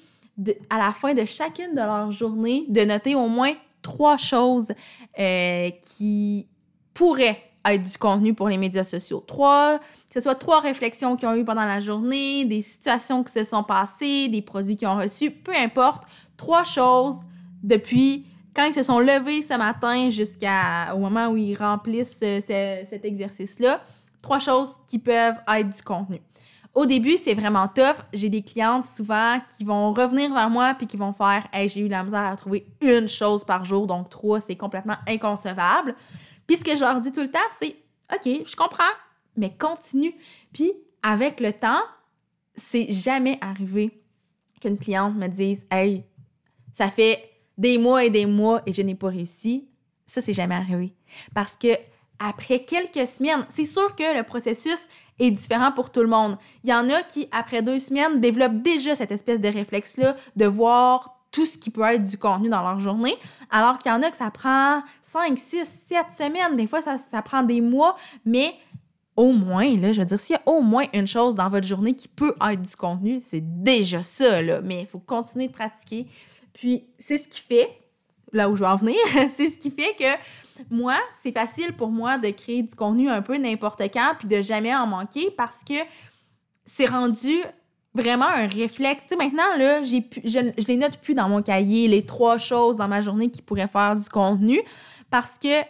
à 0.70 0.78
la 0.78 0.94
fin 0.94 1.14
de 1.14 1.26
chacune 1.26 1.72
de 1.74 1.80
leurs 1.80 2.12
journées, 2.12 2.66
de 2.70 2.82
noter 2.82 3.16
au 3.16 3.28
moins 3.28 3.54
trois 3.82 4.18
choses 4.18 4.74
euh, 5.20 5.70
qui 5.82 6.48
pourraient 6.94 7.53
être 7.66 7.84
du 7.84 7.98
contenu 7.98 8.34
pour 8.34 8.50
les 8.50 8.58
médias 8.58 8.84
sociaux. 8.84 9.24
Trois, 9.26 9.80
que 9.80 10.14
ce 10.16 10.22
soit 10.22 10.36
trois 10.36 10.60
réflexions 10.60 11.16
qu'ils 11.16 11.28
ont 11.28 11.36
eues 11.36 11.46
pendant 11.46 11.66
la 11.66 11.80
journée, 11.80 12.46
des 12.46 12.62
situations 12.62 13.24
qui 13.24 13.32
se 13.32 13.44
sont 13.44 13.64
passées, 13.64 14.28
des 14.28 14.42
produits 14.42 14.76
qu'ils 14.76 14.88
ont 14.88 14.98
reçus, 14.98 15.32
peu 15.32 15.56
importe, 15.56 16.04
trois 16.38 16.64
choses 16.64 17.18
depuis 17.64 18.26
quand 18.56 18.66
ils 18.66 18.74
se 18.74 18.84
sont 18.84 19.00
levés 19.00 19.42
ce 19.42 19.58
matin 19.58 20.10
jusqu'au 20.10 20.98
moment 20.98 21.28
où 21.28 21.38
ils 21.38 21.56
remplissent 21.56 22.20
cet 22.20 23.06
exercice-là, 23.06 23.82
trois 24.22 24.40
choses 24.40 24.74
qui 24.88 25.00
peuvent 25.00 25.38
être 25.48 25.70
du 25.70 25.82
contenu. 25.82 26.22
Au 26.74 26.88
début, 26.88 27.18
c'est 27.18 27.36
vraiment 27.36 27.68
tough. 27.68 28.04
J'ai 28.14 28.30
des 28.30 28.42
clientes 28.42 28.86
souvent 28.86 29.38
qui 29.56 29.64
vont 29.64 29.94
revenir 29.94 30.34
vers 30.34 30.50
moi 30.50 30.74
puis 30.74 30.88
qui 30.88 30.98
vont 30.98 31.14
faire 31.14 31.46
Hey, 31.54 31.70
j'ai 31.70 31.82
eu 31.82 31.88
la 31.88 32.04
misère 32.04 32.26
à 32.26 32.36
trouver 32.36 32.66
une 32.82 33.08
chose 33.08 33.44
par 33.44 33.64
jour, 33.64 33.86
donc 33.86 34.10
trois, 34.10 34.40
c'est 34.40 34.56
complètement 34.56 34.96
inconcevable. 35.08 35.96
Puis 36.48 36.58
ce 36.58 36.64
que 36.64 36.76
je 36.76 36.82
leur 36.82 37.00
dis 37.00 37.12
tout 37.12 37.22
le 37.22 37.32
temps, 37.32 37.40
c'est 37.58 37.76
OK, 38.14 38.44
je 38.46 38.56
comprends, 38.56 38.84
mais 39.36 39.56
continue. 39.56 40.14
Puis 40.52 40.72
avec 41.02 41.40
le 41.40 41.54
temps, 41.54 41.82
c'est 42.56 42.92
jamais 42.92 43.38
arrivé 43.42 44.04
qu'une 44.62 44.78
cliente 44.78 45.16
me 45.16 45.28
dise 45.28 45.66
Hey, 45.72 46.04
ça 46.72 46.90
fait 46.90 47.32
des 47.58 47.78
mois 47.78 48.04
et 48.04 48.10
des 48.10 48.26
mois 48.26 48.62
et 48.66 48.74
je 48.74 48.82
n'ai 48.82 48.96
pas 48.96 49.10
réussi. 49.10 49.70
Ça, 50.06 50.22
c'est 50.22 50.34
jamais 50.34 50.56
arrivé. 50.56 50.94
Parce 51.34 51.56
que 51.56 51.78
après 52.24 52.64
quelques 52.64 53.08
semaines. 53.08 53.46
C'est 53.50 53.66
sûr 53.66 53.96
que 53.96 54.18
le 54.18 54.24
processus 54.24 54.88
est 55.20 55.32
différent 55.32 55.72
pour 55.72 55.92
tout 55.92 56.02
le 56.02 56.08
monde. 56.08 56.38
Il 56.64 56.70
y 56.70 56.74
en 56.74 56.90
a 56.90 57.04
qui, 57.04 57.28
après 57.32 57.62
deux 57.62 57.80
semaines, 57.80 58.20
développent 58.20 58.62
déjà 58.62 58.96
cette 58.96 59.12
espèce 59.12 59.42
de 59.42 59.50
réflexe-là 59.50 60.16
de 60.36 60.46
voir 60.46 61.20
tout 61.34 61.46
ce 61.46 61.58
qui 61.58 61.70
peut 61.70 61.82
être 61.82 62.04
du 62.04 62.18
contenu 62.18 62.48
dans 62.48 62.62
leur 62.62 62.80
journée, 62.80 63.16
alors 63.50 63.78
qu'il 63.80 63.92
y 63.92 63.94
en 63.94 64.02
a 64.02 64.10
que 64.10 64.16
ça 64.16 64.32
prend 64.32 64.82
5, 65.02 65.38
6, 65.38 65.66
7 65.66 66.06
semaines, 66.12 66.56
des 66.56 66.68
fois 66.68 66.82
ça, 66.82 66.98
ça 66.98 67.22
prend 67.22 67.44
des 67.44 67.60
mois, 67.60 67.98
mais 68.24 68.56
au 69.16 69.32
moins, 69.32 69.76
là, 69.78 69.92
je 69.92 70.00
veux 70.00 70.06
dire, 70.06 70.20
s'il 70.20 70.36
y 70.36 70.38
a 70.38 70.42
au 70.50 70.62
moins 70.62 70.86
une 70.94 71.08
chose 71.08 71.36
dans 71.36 71.50
votre 71.50 71.68
journée 71.68 71.94
qui 71.94 72.08
peut 72.08 72.34
être 72.50 72.62
du 72.62 72.76
contenu, 72.76 73.20
c'est 73.22 73.44
déjà 73.64 74.02
ça. 74.02 74.42
Mais 74.62 74.82
il 74.82 74.88
faut 74.88 75.00
continuer 75.00 75.48
de 75.48 75.54
pratiquer. 75.54 76.08
Puis, 76.54 76.86
c'est 76.98 77.18
ce 77.18 77.28
qui 77.28 77.42
fait, 77.42 77.70
là 78.32 78.50
où 78.50 78.56
je 78.56 78.62
vais 78.62 78.70
en 78.70 78.76
venir, 78.76 78.98
c'est 79.14 79.50
ce 79.50 79.58
qui 79.58 79.70
fait 79.70 79.96
que 80.00 80.64
moi, 80.72 80.96
c'est 81.22 81.32
facile 81.32 81.74
pour 81.74 81.90
moi 81.90 82.18
de 82.18 82.30
créer 82.30 82.64
du 82.64 82.76
contenu 82.76 83.10
un 83.10 83.22
peu 83.22 83.38
n'importe 83.38 83.82
quand, 83.94 84.14
puis 84.18 84.28
de 84.28 84.42
jamais 84.42 84.74
en 84.74 84.88
manquer 84.88 85.30
parce 85.32 85.64
que 85.64 85.76
c'est 86.66 86.86
rendu 86.86 87.36
vraiment 87.94 88.26
un 88.26 88.48
réflexe. 88.48 89.04
Tu 89.04 89.10
sais, 89.10 89.16
maintenant, 89.16 89.56
là, 89.58 89.84
je, 89.84 89.98
je 90.24 90.68
les 90.68 90.78
note 90.78 90.98
plus 90.98 91.14
dans 91.14 91.30
mon 91.30 91.42
cahier, 91.42 91.88
les 91.88 92.06
trois 92.06 92.38
choses 92.38 92.76
dans 92.76 92.88
ma 92.88 93.02
journée 93.02 93.30
qui 93.30 93.42
pourraient 93.42 93.68
faire 93.68 93.96
du 93.96 94.10
contenu 94.10 94.62
parce 95.10 95.38
que 95.38 95.62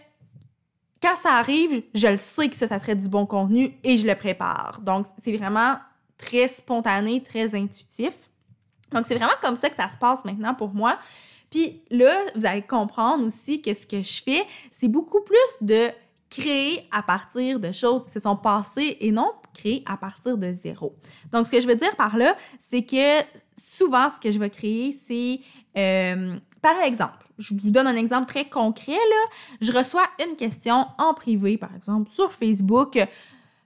quand 1.01 1.17
ça 1.17 1.33
arrive, 1.33 1.83
je 1.93 2.07
le 2.07 2.17
sais 2.17 2.47
que 2.47 2.55
ça, 2.55 2.65
ça 2.65 2.79
serait 2.79 2.95
du 2.95 3.09
bon 3.09 3.25
contenu 3.25 3.77
et 3.83 3.97
je 3.97 4.07
le 4.07 4.15
prépare. 4.15 4.79
Donc, 4.81 5.05
c'est 5.21 5.35
vraiment 5.35 5.75
très 6.17 6.47
spontané, 6.47 7.21
très 7.21 7.53
intuitif. 7.55 8.13
Donc, 8.93 9.05
c'est 9.05 9.15
vraiment 9.15 9.33
comme 9.41 9.57
ça 9.57 9.69
que 9.69 9.75
ça 9.75 9.89
se 9.89 9.97
passe 9.97 10.23
maintenant 10.23 10.55
pour 10.55 10.73
moi. 10.73 10.97
Puis 11.49 11.83
là, 11.91 12.15
vous 12.35 12.45
allez 12.45 12.61
comprendre 12.61 13.25
aussi 13.25 13.61
que 13.61 13.73
ce 13.73 13.85
que 13.85 14.01
je 14.01 14.23
fais, 14.23 14.45
c'est 14.71 14.87
beaucoup 14.87 15.21
plus 15.21 15.67
de 15.67 15.89
créer 16.29 16.87
à 16.91 17.03
partir 17.03 17.59
de 17.59 17.71
choses 17.73 18.05
qui 18.05 18.11
se 18.11 18.21
sont 18.21 18.37
passées 18.37 18.97
et 19.01 19.11
non 19.11 19.31
créer 19.53 19.83
à 19.85 19.97
partir 19.97 20.37
de 20.37 20.51
zéro. 20.51 20.95
Donc, 21.31 21.47
ce 21.47 21.51
que 21.51 21.61
je 21.61 21.67
veux 21.67 21.75
dire 21.75 21.95
par 21.95 22.17
là, 22.17 22.35
c'est 22.59 22.83
que 22.83 23.21
souvent, 23.57 24.09
ce 24.09 24.19
que 24.19 24.31
je 24.31 24.39
vais 24.39 24.49
créer, 24.49 24.91
c'est, 24.91 25.39
euh, 25.77 26.35
par 26.61 26.79
exemple, 26.81 27.17
je 27.37 27.53
vous 27.53 27.71
donne 27.71 27.87
un 27.87 27.95
exemple 27.95 28.27
très 28.27 28.45
concret, 28.45 28.91
là. 28.91 29.35
Je 29.61 29.71
reçois 29.71 30.05
une 30.27 30.35
question 30.35 30.85
en 30.97 31.13
privé, 31.13 31.57
par 31.57 31.75
exemple, 31.75 32.09
sur 32.11 32.31
Facebook. 32.31 32.99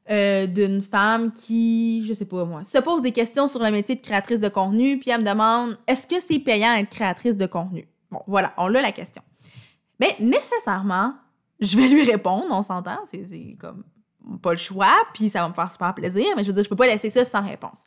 Euh, 0.09 0.47
d'une 0.47 0.81
femme 0.81 1.33
qui, 1.33 2.01
je 2.07 2.13
sais 2.13 2.23
pas 2.23 2.45
moi, 2.45 2.63
se 2.63 2.77
pose 2.77 3.01
des 3.01 3.11
questions 3.11 3.45
sur 3.45 3.61
le 3.61 3.71
métier 3.71 3.93
de 3.93 3.99
créatrice 3.99 4.39
de 4.39 4.47
contenu, 4.47 4.97
puis 4.97 5.11
elle 5.11 5.19
me 5.19 5.29
demande 5.29 5.77
est-ce 5.85 6.07
que 6.07 6.21
c'est 6.21 6.39
payant 6.39 6.73
être 6.75 6.89
créatrice 6.89 7.35
de 7.35 7.45
contenu? 7.45 7.89
Bon, 8.09 8.21
voilà, 8.25 8.53
on 8.55 8.73
a 8.73 8.81
la 8.81 8.93
question. 8.93 9.21
Mais 9.99 10.15
nécessairement, 10.21 11.13
je 11.59 11.77
vais 11.77 11.89
lui 11.89 12.03
répondre, 12.03 12.45
on 12.51 12.61
s'entend, 12.61 12.99
c'est 13.03 13.57
comme 13.59 13.83
pas 14.41 14.51
le 14.51 14.57
choix, 14.57 14.93
puis 15.13 15.29
ça 15.29 15.41
va 15.41 15.49
me 15.49 15.53
faire 15.53 15.71
super 15.71 15.93
plaisir, 15.93 16.25
mais 16.35 16.43
je 16.43 16.47
veux 16.47 16.53
dire, 16.53 16.63
je 16.63 16.69
peux 16.69 16.75
pas 16.75 16.87
laisser 16.87 17.09
ça 17.09 17.23
sans 17.25 17.41
réponse. 17.41 17.85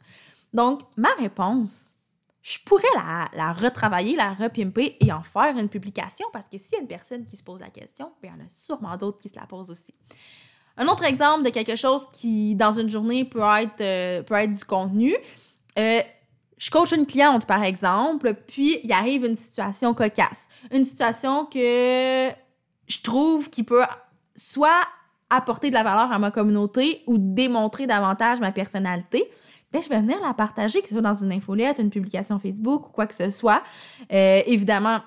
Donc, 0.52 0.80
ma 0.96 1.12
réponse, 1.18 1.96
je 2.42 2.58
pourrais 2.64 2.82
la, 2.94 3.52
retravailler, 3.52 4.16
la 4.16 4.32
repimper 4.32 4.96
et 5.00 5.12
en 5.12 5.22
faire 5.22 5.56
une 5.56 5.68
publication 5.68 6.26
parce 6.32 6.48
que 6.48 6.58
s'il 6.58 6.74
y 6.74 6.76
a 6.78 6.80
une 6.80 6.88
personne 6.88 7.24
qui 7.24 7.36
se 7.36 7.44
pose 7.44 7.60
la 7.60 7.68
question, 7.68 8.12
bien, 8.22 8.32
il 8.34 8.40
y 8.40 8.42
en 8.42 8.46
a 8.46 8.48
sûrement 8.48 8.96
d'autres 8.96 9.18
qui 9.18 9.28
se 9.28 9.38
la 9.38 9.46
posent 9.46 9.70
aussi. 9.70 9.94
Un 10.76 10.88
autre 10.88 11.04
exemple 11.04 11.44
de 11.44 11.50
quelque 11.50 11.76
chose 11.76 12.06
qui, 12.12 12.54
dans 12.54 12.72
une 12.72 12.88
journée, 12.88 13.24
peut 13.24 13.42
être, 13.60 13.80
euh, 13.80 14.22
peut 14.22 14.34
être 14.34 14.54
du 14.54 14.64
contenu. 14.64 15.14
Euh, 15.78 16.00
je 16.56 16.70
coach 16.70 16.92
une 16.92 17.06
cliente, 17.06 17.46
par 17.46 17.62
exemple, 17.62 18.34
puis 18.46 18.78
il 18.84 18.92
arrive 18.92 19.24
une 19.24 19.36
situation 19.36 19.92
cocasse. 19.92 20.48
Une 20.72 20.84
situation 20.84 21.44
que 21.44 22.30
je 22.86 23.02
trouve 23.02 23.50
qui 23.50 23.62
peut 23.62 23.82
soit 24.34 24.86
apporter 25.30 25.70
de 25.70 25.74
la 25.74 25.82
valeur 25.82 26.12
à 26.12 26.18
ma 26.18 26.30
communauté 26.30 27.02
ou 27.06 27.16
démontrer 27.18 27.86
davantage 27.86 28.40
ma 28.40 28.52
personnalité 28.52 29.30
ben, 29.72 29.80
je 29.80 29.88
vais 29.88 30.00
venir 30.00 30.20
la 30.20 30.34
partager, 30.34 30.82
que 30.82 30.88
ce 30.88 30.94
soit 30.94 31.02
dans 31.02 31.14
une 31.14 31.32
infolette, 31.32 31.78
une 31.78 31.90
publication 31.90 32.38
Facebook 32.38 32.88
ou 32.88 32.90
quoi 32.90 33.06
que 33.06 33.14
ce 33.14 33.30
soit. 33.30 33.62
Euh, 34.12 34.42
évidemment, 34.46 34.98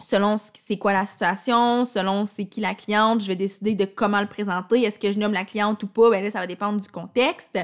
selon 0.00 0.36
c'est 0.38 0.78
quoi 0.78 0.94
la 0.94 1.04
situation, 1.04 1.84
selon 1.84 2.24
c'est 2.24 2.46
qui 2.46 2.60
la 2.60 2.74
cliente, 2.74 3.20
je 3.20 3.26
vais 3.26 3.36
décider 3.36 3.74
de 3.74 3.84
comment 3.84 4.20
le 4.20 4.26
présenter. 4.26 4.82
Est-ce 4.82 4.98
que 4.98 5.12
je 5.12 5.18
nomme 5.18 5.34
la 5.34 5.44
cliente 5.44 5.82
ou 5.82 5.86
pas? 5.86 6.10
Ben 6.10 6.24
là, 6.24 6.30
ça 6.30 6.40
va 6.40 6.46
dépendre 6.46 6.80
du 6.80 6.88
contexte. 6.88 7.58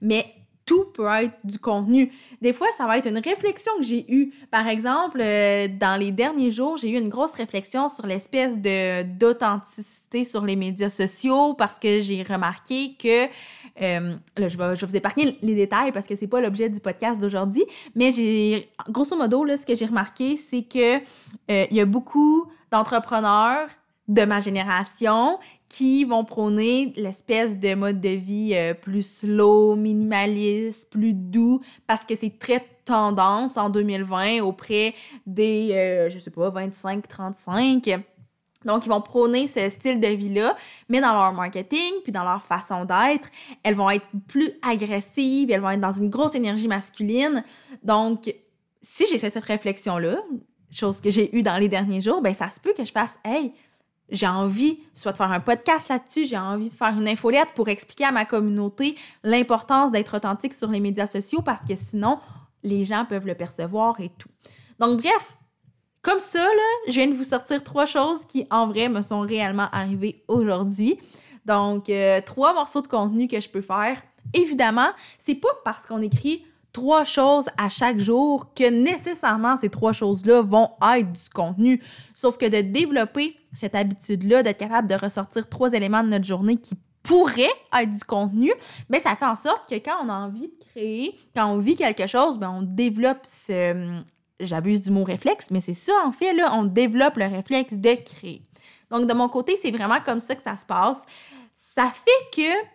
Mais 0.00 0.32
tout 0.64 0.84
peut 0.94 1.06
être 1.06 1.34
du 1.44 1.58
contenu. 1.58 2.12
Des 2.40 2.52
fois, 2.52 2.68
ça 2.76 2.86
va 2.86 2.98
être 2.98 3.08
une 3.08 3.18
réflexion 3.18 3.72
que 3.78 3.82
j'ai 3.82 4.10
eue. 4.12 4.32
Par 4.50 4.68
exemple, 4.68 5.18
euh, 5.20 5.68
dans 5.68 5.98
les 5.98 6.12
derniers 6.12 6.50
jours, 6.50 6.76
j'ai 6.76 6.90
eu 6.90 6.98
une 6.98 7.08
grosse 7.08 7.34
réflexion 7.34 7.88
sur 7.88 8.06
l'espèce 8.06 8.58
de 8.58 9.02
d'authenticité 9.02 10.24
sur 10.24 10.44
les 10.44 10.56
médias 10.56 10.88
sociaux 10.88 11.54
parce 11.54 11.78
que 11.78 12.00
j'ai 12.00 12.22
remarqué 12.22 12.94
que 12.98 13.26
euh, 13.80 14.14
là, 14.36 14.48
je 14.48 14.56
vais, 14.56 14.76
je 14.76 14.86
vous 14.86 14.96
épargner 14.96 15.38
les 15.42 15.54
détails 15.54 15.92
parce 15.92 16.06
que 16.06 16.14
c'est 16.14 16.26
pas 16.26 16.40
l'objet 16.40 16.68
du 16.68 16.80
podcast 16.80 17.20
d'aujourd'hui, 17.20 17.64
mais 17.94 18.10
j'ai, 18.10 18.70
grosso 18.88 19.16
modo, 19.16 19.44
là, 19.44 19.56
ce 19.56 19.64
que 19.64 19.74
j'ai 19.74 19.86
remarqué, 19.86 20.36
c'est 20.36 20.62
que 20.62 20.96
euh, 20.96 21.66
il 21.70 21.76
y 21.76 21.80
a 21.80 21.86
beaucoup 21.86 22.46
d'entrepreneurs 22.70 23.68
de 24.08 24.24
ma 24.24 24.40
génération 24.40 25.38
qui 25.74 26.04
vont 26.04 26.24
prôner 26.24 26.92
l'espèce 26.96 27.58
de 27.58 27.74
mode 27.74 28.00
de 28.00 28.10
vie 28.10 28.52
euh, 28.54 28.74
plus 28.74 29.20
slow, 29.20 29.74
minimaliste, 29.74 30.90
plus 30.90 31.14
doux, 31.14 31.60
parce 31.86 32.04
que 32.04 32.14
c'est 32.14 32.38
très 32.38 32.66
tendance 32.84 33.56
en 33.56 33.70
2020 33.70 34.40
auprès 34.42 34.94
des, 35.24 36.08
je 36.10 36.18
sais 36.18 36.30
pas, 36.30 36.50
25-35 36.50 38.02
donc, 38.64 38.86
ils 38.86 38.88
vont 38.88 39.00
prôner 39.00 39.46
ce 39.46 39.68
style 39.68 40.00
de 40.00 40.08
vie-là, 40.08 40.56
mais 40.88 41.00
dans 41.00 41.12
leur 41.12 41.32
marketing, 41.32 41.92
puis 42.02 42.12
dans 42.12 42.24
leur 42.24 42.44
façon 42.44 42.84
d'être, 42.84 43.28
elles 43.62 43.74
vont 43.74 43.90
être 43.90 44.06
plus 44.28 44.52
agressives, 44.62 45.50
elles 45.50 45.60
vont 45.60 45.70
être 45.70 45.80
dans 45.80 45.92
une 45.92 46.10
grosse 46.10 46.34
énergie 46.34 46.68
masculine. 46.68 47.44
Donc, 47.82 48.34
si 48.80 49.06
j'ai 49.08 49.18
cette 49.18 49.36
réflexion-là, 49.36 50.18
chose 50.70 51.00
que 51.00 51.10
j'ai 51.10 51.36
eue 51.36 51.42
dans 51.42 51.58
les 51.58 51.68
derniers 51.68 52.00
jours, 52.00 52.22
ben 52.22 52.32
ça 52.32 52.48
se 52.48 52.58
peut 52.58 52.72
que 52.76 52.84
je 52.84 52.92
fasse 52.92 53.18
«Hey, 53.24 53.52
j'ai 54.12 54.28
envie 54.28 54.78
soit 54.94 55.12
de 55.12 55.16
faire 55.16 55.32
un 55.32 55.40
podcast 55.40 55.88
là-dessus, 55.88 56.26
j'ai 56.26 56.38
envie 56.38 56.68
de 56.68 56.74
faire 56.74 56.96
une 56.96 57.08
infolette 57.08 57.52
pour 57.54 57.68
expliquer 57.68 58.04
à 58.04 58.12
ma 58.12 58.24
communauté 58.24 58.94
l'importance 59.24 59.90
d'être 59.90 60.16
authentique 60.16 60.52
sur 60.52 60.68
les 60.68 60.80
médias 60.80 61.06
sociaux 61.06 61.42
parce 61.42 61.62
que 61.62 61.74
sinon, 61.74 62.18
les 62.62 62.84
gens 62.84 63.04
peuvent 63.04 63.26
le 63.26 63.34
percevoir 63.34 63.98
et 64.00 64.10
tout.» 64.18 64.28
Donc, 64.78 65.00
bref, 65.00 65.36
comme 66.02 66.20
ça, 66.20 66.40
là, 66.40 66.62
je 66.88 66.92
viens 66.92 67.06
de 67.06 67.14
vous 67.14 67.24
sortir 67.24 67.64
trois 67.64 67.86
choses 67.86 68.24
qui, 68.26 68.46
en 68.50 68.66
vrai, 68.66 68.88
me 68.88 69.02
sont 69.02 69.20
réellement 69.20 69.68
arrivées 69.72 70.24
aujourd'hui. 70.28 70.98
Donc, 71.46 71.88
euh, 71.88 72.20
trois 72.20 72.54
morceaux 72.54 72.82
de 72.82 72.88
contenu 72.88 73.28
que 73.28 73.40
je 73.40 73.48
peux 73.48 73.62
faire. 73.62 74.00
Évidemment, 74.34 74.90
c'est 75.18 75.34
pas 75.34 75.48
parce 75.64 75.86
qu'on 75.86 76.02
écrit 76.02 76.44
trois 76.72 77.04
choses 77.04 77.48
à 77.58 77.68
chaque 77.68 77.98
jour 77.98 78.52
que 78.54 78.68
nécessairement 78.68 79.56
ces 79.56 79.68
trois 79.68 79.92
choses-là 79.92 80.42
vont 80.42 80.70
être 80.96 81.12
du 81.12 81.30
contenu. 81.34 81.82
Sauf 82.14 82.38
que 82.38 82.46
de 82.46 82.60
développer 82.60 83.36
cette 83.52 83.74
habitude-là, 83.74 84.42
d'être 84.42 84.58
capable 84.58 84.88
de 84.88 84.94
ressortir 84.94 85.48
trois 85.48 85.72
éléments 85.72 86.02
de 86.02 86.08
notre 86.08 86.24
journée 86.24 86.56
qui 86.56 86.76
pourraient 87.02 87.52
être 87.78 87.90
du 87.90 88.04
contenu, 88.04 88.52
mais 88.88 89.00
ça 89.00 89.16
fait 89.16 89.26
en 89.26 89.34
sorte 89.34 89.68
que 89.68 89.74
quand 89.74 89.96
on 90.04 90.08
a 90.08 90.14
envie 90.14 90.48
de 90.48 90.64
créer, 90.70 91.18
quand 91.34 91.46
on 91.46 91.58
vit 91.58 91.74
quelque 91.74 92.06
chose, 92.06 92.38
ben 92.38 92.50
on 92.50 92.62
développe 92.62 93.24
ce, 93.24 94.02
j'abuse 94.40 94.80
du 94.80 94.90
mot 94.90 95.04
réflexe, 95.04 95.50
mais 95.50 95.60
c'est 95.60 95.74
ça, 95.74 95.92
en 96.04 96.12
fait, 96.12 96.32
là, 96.32 96.52
on 96.54 96.64
développe 96.64 97.16
le 97.16 97.26
réflexe 97.26 97.74
de 97.74 97.94
créer. 97.94 98.42
Donc, 98.90 99.06
de 99.06 99.14
mon 99.14 99.28
côté, 99.28 99.56
c'est 99.60 99.70
vraiment 99.70 100.00
comme 100.04 100.20
ça 100.20 100.34
que 100.34 100.42
ça 100.42 100.56
se 100.56 100.66
passe. 100.66 101.06
Ça 101.54 101.90
fait 101.90 102.36
que 102.36 102.68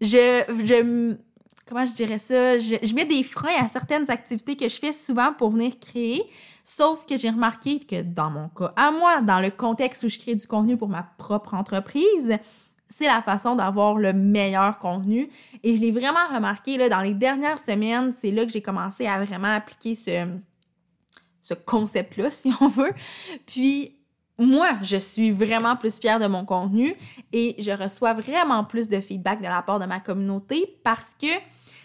je, 0.00 0.42
je 0.64 1.16
comment 1.70 1.86
je 1.86 1.94
dirais 1.94 2.18
ça, 2.18 2.58
je, 2.58 2.94
mets 2.94 3.04
des 3.04 3.22
freins 3.22 3.54
à 3.58 3.68
certaines 3.68 4.10
activités 4.10 4.56
que 4.56 4.68
je 4.68 4.76
fais 4.76 4.92
souvent 4.92 5.32
pour 5.32 5.50
venir 5.50 5.78
créer, 5.78 6.22
sauf 6.64 7.06
que 7.06 7.16
j'ai 7.16 7.30
remarqué 7.30 7.78
que 7.78 8.02
dans 8.02 8.30
mon 8.30 8.48
cas, 8.48 8.72
à 8.76 8.90
moi, 8.90 9.22
dans 9.22 9.40
le 9.40 9.50
contexte 9.50 10.02
où 10.02 10.08
je 10.08 10.18
crée 10.18 10.34
du 10.34 10.46
contenu 10.46 10.76
pour 10.76 10.88
ma 10.88 11.04
propre 11.16 11.54
entreprise, 11.54 12.36
c'est 12.88 13.06
la 13.06 13.22
façon 13.22 13.54
d'avoir 13.54 13.94
le 13.94 14.12
meilleur 14.12 14.78
contenu. 14.78 15.30
Et 15.62 15.76
je 15.76 15.80
l'ai 15.80 15.92
vraiment 15.92 16.26
remarqué 16.34 16.76
là, 16.76 16.88
dans 16.88 17.00
les 17.00 17.14
dernières 17.14 17.60
semaines, 17.60 18.12
c'est 18.16 18.32
là 18.32 18.44
que 18.44 18.50
j'ai 18.50 18.62
commencé 18.62 19.06
à 19.06 19.24
vraiment 19.24 19.54
appliquer 19.54 19.94
ce, 19.94 20.26
ce 21.44 21.54
concept-là, 21.54 22.30
si 22.30 22.52
on 22.60 22.66
veut. 22.66 22.92
Puis, 23.46 23.96
moi, 24.40 24.70
je 24.80 24.96
suis 24.96 25.30
vraiment 25.30 25.76
plus 25.76 26.00
fière 26.00 26.18
de 26.18 26.26
mon 26.26 26.44
contenu 26.44 26.96
et 27.32 27.54
je 27.58 27.70
reçois 27.70 28.14
vraiment 28.14 28.64
plus 28.64 28.88
de 28.88 29.00
feedback 29.00 29.40
de 29.40 29.46
la 29.46 29.60
part 29.62 29.78
de 29.78 29.84
ma 29.84 30.00
communauté 30.00 30.78
parce 30.82 31.14
que, 31.20 31.26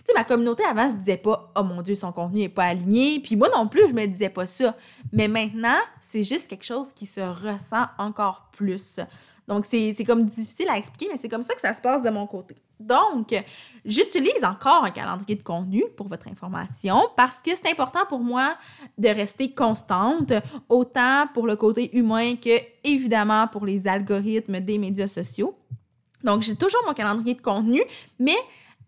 sais, 0.07 0.13
ma 0.13 0.23
communauté 0.23 0.63
avant 0.63 0.89
se 0.89 0.95
disait 0.95 1.17
pas, 1.17 1.51
oh 1.55 1.63
mon 1.63 1.81
Dieu, 1.81 1.95
son 1.95 2.11
contenu 2.11 2.41
est 2.41 2.49
pas 2.49 2.65
aligné. 2.65 3.19
Puis 3.19 3.35
moi 3.35 3.49
non 3.55 3.67
plus, 3.67 3.87
je 3.87 3.93
me 3.93 4.05
disais 4.05 4.29
pas 4.29 4.45
ça. 4.45 4.75
Mais 5.11 5.27
maintenant, 5.27 5.79
c'est 5.99 6.23
juste 6.23 6.47
quelque 6.47 6.65
chose 6.65 6.93
qui 6.93 7.05
se 7.05 7.21
ressent 7.21 7.85
encore 7.97 8.49
plus. 8.51 8.99
Donc, 9.47 9.65
c'est 9.65 10.03
comme 10.05 10.25
difficile 10.25 10.67
à 10.69 10.77
expliquer, 10.77 11.07
mais 11.11 11.17
c'est 11.17 11.29
comme 11.29 11.43
ça 11.43 11.53
que 11.53 11.61
ça 11.61 11.73
se 11.73 11.81
passe 11.81 12.01
de 12.01 12.09
mon 12.09 12.25
côté. 12.25 12.55
Donc, 12.79 13.33
j'utilise 13.85 14.43
encore 14.43 14.83
un 14.83 14.89
calendrier 14.89 15.35
de 15.35 15.43
contenu 15.43 15.83
pour 15.95 16.07
votre 16.07 16.27
information 16.27 17.07
parce 17.15 17.41
que 17.43 17.51
c'est 17.51 17.69
important 17.69 18.05
pour 18.09 18.19
moi 18.19 18.57
de 18.97 19.07
rester 19.07 19.53
constante, 19.53 20.33
autant 20.67 21.27
pour 21.33 21.45
le 21.45 21.55
côté 21.55 21.95
humain 21.95 22.35
que 22.35 22.59
évidemment 22.83 23.47
pour 23.47 23.65
les 23.65 23.87
algorithmes 23.87 24.59
des 24.59 24.79
médias 24.79 25.07
sociaux. 25.07 25.55
Donc, 26.23 26.41
j'ai 26.41 26.55
toujours 26.55 26.81
mon 26.87 26.95
calendrier 26.95 27.35
de 27.35 27.41
contenu, 27.41 27.83
mais 28.17 28.35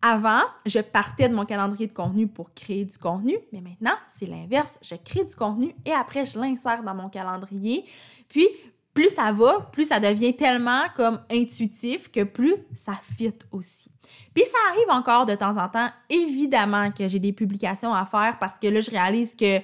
avant, 0.02 0.42
je 0.66 0.80
partais 0.80 1.28
de 1.30 1.34
mon 1.34 1.46
calendrier 1.46 1.88
de 1.88 1.94
contenu 1.94 2.28
pour 2.28 2.54
créer 2.54 2.86
du 2.86 2.98
contenu, 2.98 3.38
mais 3.52 3.62
maintenant, 3.62 3.96
c'est 4.08 4.28
l'inverse. 4.28 4.80
Je 4.82 4.96
crée 4.96 5.24
du 5.24 5.36
contenu 5.36 5.76
et 5.86 5.92
après, 5.92 6.26
je 6.26 6.40
l'insère 6.40 6.84
dans 6.84 6.94
mon 6.94 7.10
calendrier. 7.10 7.84
Puis, 8.30 8.48
plus 8.94 9.10
ça 9.10 9.32
va, 9.32 9.70
plus 9.72 9.86
ça 9.86 10.00
devient 10.00 10.36
tellement 10.36 10.84
comme 10.96 11.20
intuitif 11.32 12.12
que 12.12 12.24
plus 12.24 12.56
ça 12.76 12.94
fit 13.16 13.34
aussi. 13.52 13.92
Puis 14.34 14.44
ça 14.46 14.58
arrive 14.72 14.90
encore 14.90 15.28
de 15.28 15.36
temps 15.36 15.56
en 15.58 15.70
temps, 15.70 15.90
évidemment 16.10 16.90
que 16.92 17.08
j'ai 17.08 17.20
des 17.20 17.32
publications 17.32 17.94
à 17.94 18.08
faire 18.08 18.38
parce 18.40 18.58
que 18.60 18.68
là, 18.68 18.82
je 18.82 18.90
réalise 18.90 19.36
que 19.36 19.60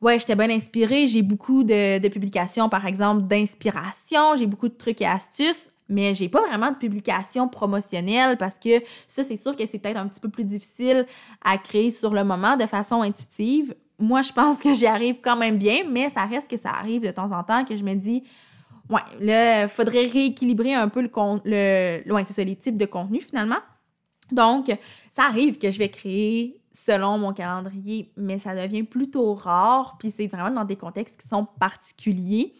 ouais, 0.00 0.18
j'étais 0.18 0.34
bien 0.34 0.48
inspirée, 0.48 1.06
j'ai 1.06 1.20
beaucoup 1.20 1.62
de, 1.62 1.98
de 1.98 2.08
publications, 2.08 2.70
par 2.70 2.86
exemple, 2.86 3.22
d'inspiration, 3.24 4.36
j'ai 4.36 4.46
beaucoup 4.46 4.68
de 4.68 4.74
trucs 4.74 5.02
et 5.02 5.06
astuces, 5.06 5.70
mais 5.90 6.14
j'ai 6.14 6.28
pas 6.28 6.40
vraiment 6.40 6.70
de 6.70 6.76
publications 6.76 7.48
promotionnelles 7.48 8.38
parce 8.38 8.58
que 8.58 8.80
ça, 9.06 9.24
c'est 9.24 9.36
sûr 9.36 9.54
que 9.56 9.66
c'est 9.66 9.78
peut-être 9.78 9.98
un 9.98 10.06
petit 10.06 10.20
peu 10.20 10.30
plus 10.30 10.44
difficile 10.44 11.04
à 11.44 11.58
créer 11.58 11.90
sur 11.90 12.14
le 12.14 12.24
moment 12.24 12.56
de 12.56 12.64
façon 12.64 13.02
intuitive. 13.02 13.74
Moi, 13.98 14.22
je 14.22 14.32
pense 14.32 14.58
que 14.58 14.72
j'y 14.72 14.86
arrive 14.86 15.16
quand 15.20 15.36
même 15.36 15.58
bien, 15.58 15.80
mais 15.88 16.08
ça 16.08 16.24
reste 16.24 16.48
que 16.48 16.56
ça 16.56 16.70
arrive 16.70 17.02
de 17.02 17.10
temps 17.10 17.32
en 17.32 17.42
temps 17.42 17.64
que 17.64 17.76
je 17.76 17.82
me 17.82 17.94
dis, 17.94 18.22
ouais, 18.88 19.00
là, 19.18 19.68
faudrait 19.68 20.06
rééquilibrer 20.06 20.74
un 20.74 20.88
peu 20.88 21.02
le, 21.02 21.08
le 22.06 22.14
ouais, 22.14 22.24
c'est 22.24 22.34
ça, 22.34 22.44
les 22.44 22.56
types 22.56 22.78
de 22.78 22.86
contenu 22.86 23.20
finalement. 23.20 23.58
Donc, 24.30 24.70
ça 25.10 25.24
arrive 25.24 25.58
que 25.58 25.72
je 25.72 25.78
vais 25.78 25.88
créer 25.88 26.60
selon 26.72 27.18
mon 27.18 27.32
calendrier, 27.32 28.12
mais 28.16 28.38
ça 28.38 28.54
devient 28.54 28.84
plutôt 28.84 29.34
rare, 29.34 29.96
puis 29.98 30.12
c'est 30.12 30.28
vraiment 30.28 30.52
dans 30.52 30.64
des 30.64 30.76
contextes 30.76 31.20
qui 31.20 31.26
sont 31.26 31.44
particuliers. 31.58 32.54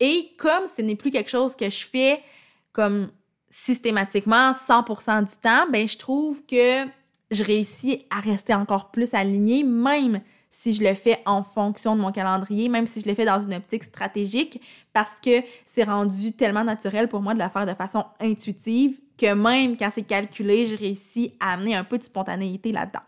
Et 0.00 0.34
comme 0.38 0.64
ce 0.66 0.82
n'est 0.82 0.96
plus 0.96 1.10
quelque 1.10 1.30
chose 1.30 1.56
que 1.56 1.70
je 1.70 1.86
fais 1.86 2.20
comme 2.74 3.08
systématiquement 3.50 4.50
100% 4.50 5.24
du 5.24 5.40
temps, 5.40 5.64
ben 5.72 5.88
je 5.88 5.96
trouve 5.96 6.44
que 6.44 6.84
je 7.30 7.42
réussis 7.42 8.04
à 8.10 8.20
rester 8.20 8.52
encore 8.52 8.90
plus 8.90 9.14
alignée, 9.14 9.64
même 9.64 10.20
si 10.50 10.72
je 10.72 10.84
le 10.84 10.94
fais 10.94 11.20
en 11.24 11.42
fonction 11.42 11.96
de 11.96 12.00
mon 12.00 12.12
calendrier, 12.12 12.68
même 12.68 12.86
si 12.86 13.00
je 13.00 13.08
le 13.08 13.14
fais 13.14 13.24
dans 13.24 13.40
une 13.40 13.54
optique 13.54 13.84
stratégique, 13.84 14.60
parce 14.92 15.18
que 15.20 15.42
c'est 15.64 15.84
rendu 15.84 16.32
tellement 16.32 16.64
naturel 16.64 17.08
pour 17.08 17.22
moi 17.22 17.34
de 17.34 17.42
le 17.42 17.48
faire 17.48 17.64
de 17.64 17.74
façon 17.74 18.04
intuitive 18.20 19.00
que 19.16 19.32
même 19.32 19.76
quand 19.76 19.90
c'est 19.90 20.02
calculé, 20.02 20.66
je 20.66 20.76
réussis 20.76 21.34
à 21.40 21.54
amener 21.54 21.74
un 21.74 21.84
peu 21.84 21.96
de 21.96 22.02
spontanéité 22.02 22.72
là-dedans. 22.72 23.02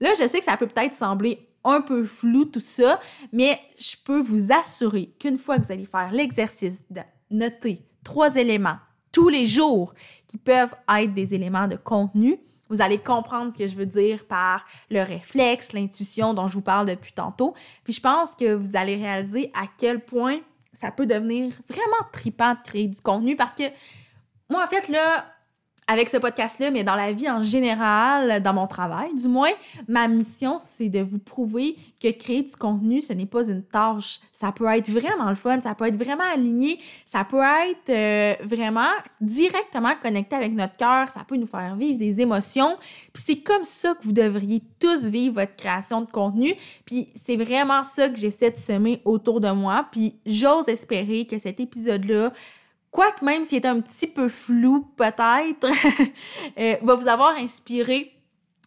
Là, 0.00 0.10
je 0.18 0.26
sais 0.26 0.38
que 0.38 0.44
ça 0.44 0.56
peut 0.56 0.66
peut-être 0.66 0.94
sembler 0.94 1.46
un 1.62 1.80
peu 1.80 2.04
flou 2.04 2.44
tout 2.44 2.60
ça, 2.60 3.00
mais 3.32 3.58
je 3.78 3.96
peux 4.02 4.20
vous 4.20 4.52
assurer 4.52 5.14
qu'une 5.18 5.38
fois 5.38 5.58
que 5.58 5.66
vous 5.66 5.72
allez 5.72 5.86
faire 5.86 6.10
l'exercice 6.12 6.84
de 6.90 7.00
noter 7.30 7.86
trois 8.02 8.36
éléments 8.36 8.76
tous 9.14 9.28
les 9.28 9.46
jours 9.46 9.94
qui 10.26 10.36
peuvent 10.36 10.74
être 10.98 11.14
des 11.14 11.34
éléments 11.34 11.68
de 11.68 11.76
contenu, 11.76 12.36
vous 12.68 12.82
allez 12.82 12.98
comprendre 12.98 13.52
ce 13.52 13.58
que 13.58 13.68
je 13.68 13.76
veux 13.76 13.86
dire 13.86 14.26
par 14.26 14.66
le 14.90 15.02
réflexe, 15.02 15.72
l'intuition 15.72 16.34
dont 16.34 16.48
je 16.48 16.54
vous 16.54 16.62
parle 16.62 16.88
depuis 16.88 17.12
tantôt. 17.12 17.54
Puis 17.84 17.92
je 17.92 18.00
pense 18.00 18.34
que 18.34 18.52
vous 18.52 18.76
allez 18.76 18.96
réaliser 18.96 19.52
à 19.54 19.66
quel 19.78 20.04
point 20.04 20.38
ça 20.72 20.90
peut 20.90 21.06
devenir 21.06 21.52
vraiment 21.68 22.10
tripant 22.12 22.54
de 22.54 22.62
créer 22.62 22.88
du 22.88 23.00
contenu 23.00 23.36
parce 23.36 23.54
que 23.54 23.62
moi, 24.50 24.64
en 24.64 24.66
fait, 24.66 24.88
là, 24.88 25.24
avec 25.86 26.08
ce 26.08 26.16
podcast-là, 26.16 26.70
mais 26.70 26.82
dans 26.82 26.94
la 26.94 27.12
vie 27.12 27.28
en 27.28 27.42
général, 27.42 28.42
dans 28.42 28.54
mon 28.54 28.66
travail 28.66 29.14
du 29.14 29.28
moins, 29.28 29.50
ma 29.86 30.08
mission, 30.08 30.58
c'est 30.58 30.88
de 30.88 31.00
vous 31.00 31.18
prouver 31.18 31.76
que 32.00 32.10
créer 32.10 32.42
du 32.42 32.56
contenu, 32.56 33.02
ce 33.02 33.12
n'est 33.12 33.26
pas 33.26 33.48
une 33.48 33.62
tâche. 33.62 34.20
Ça 34.32 34.52
peut 34.52 34.66
être 34.66 34.90
vraiment 34.90 35.28
le 35.28 35.34
fun, 35.34 35.60
ça 35.60 35.74
peut 35.74 35.86
être 35.86 35.96
vraiment 35.96 36.24
aligné, 36.32 36.78
ça 37.04 37.24
peut 37.24 37.42
être 37.42 37.90
euh, 37.90 38.34
vraiment 38.44 38.90
directement 39.20 39.92
connecté 40.02 40.36
avec 40.36 40.52
notre 40.52 40.76
cœur, 40.76 41.10
ça 41.10 41.24
peut 41.26 41.36
nous 41.36 41.46
faire 41.46 41.76
vivre 41.76 41.98
des 41.98 42.20
émotions. 42.20 42.76
Puis 43.12 43.22
c'est 43.26 43.40
comme 43.40 43.64
ça 43.64 43.94
que 43.94 44.04
vous 44.04 44.12
devriez 44.12 44.62
tous 44.80 45.04
vivre 45.04 45.40
votre 45.40 45.56
création 45.56 46.00
de 46.00 46.10
contenu. 46.10 46.54
Puis 46.84 47.08
c'est 47.14 47.36
vraiment 47.36 47.84
ça 47.84 48.08
que 48.08 48.16
j'essaie 48.16 48.50
de 48.50 48.56
semer 48.56 49.00
autour 49.04 49.40
de 49.40 49.50
moi. 49.50 49.86
Puis 49.90 50.16
j'ose 50.26 50.68
espérer 50.68 51.26
que 51.26 51.38
cet 51.38 51.60
épisode-là 51.60 52.32
quoique 52.94 53.24
même 53.24 53.42
s'il 53.42 53.58
est 53.58 53.66
un 53.66 53.80
petit 53.80 54.06
peu 54.06 54.28
flou 54.28 54.86
peut-être, 54.96 55.66
euh, 56.58 56.76
va 56.80 56.94
vous 56.94 57.08
avoir 57.08 57.36
inspiré. 57.36 58.12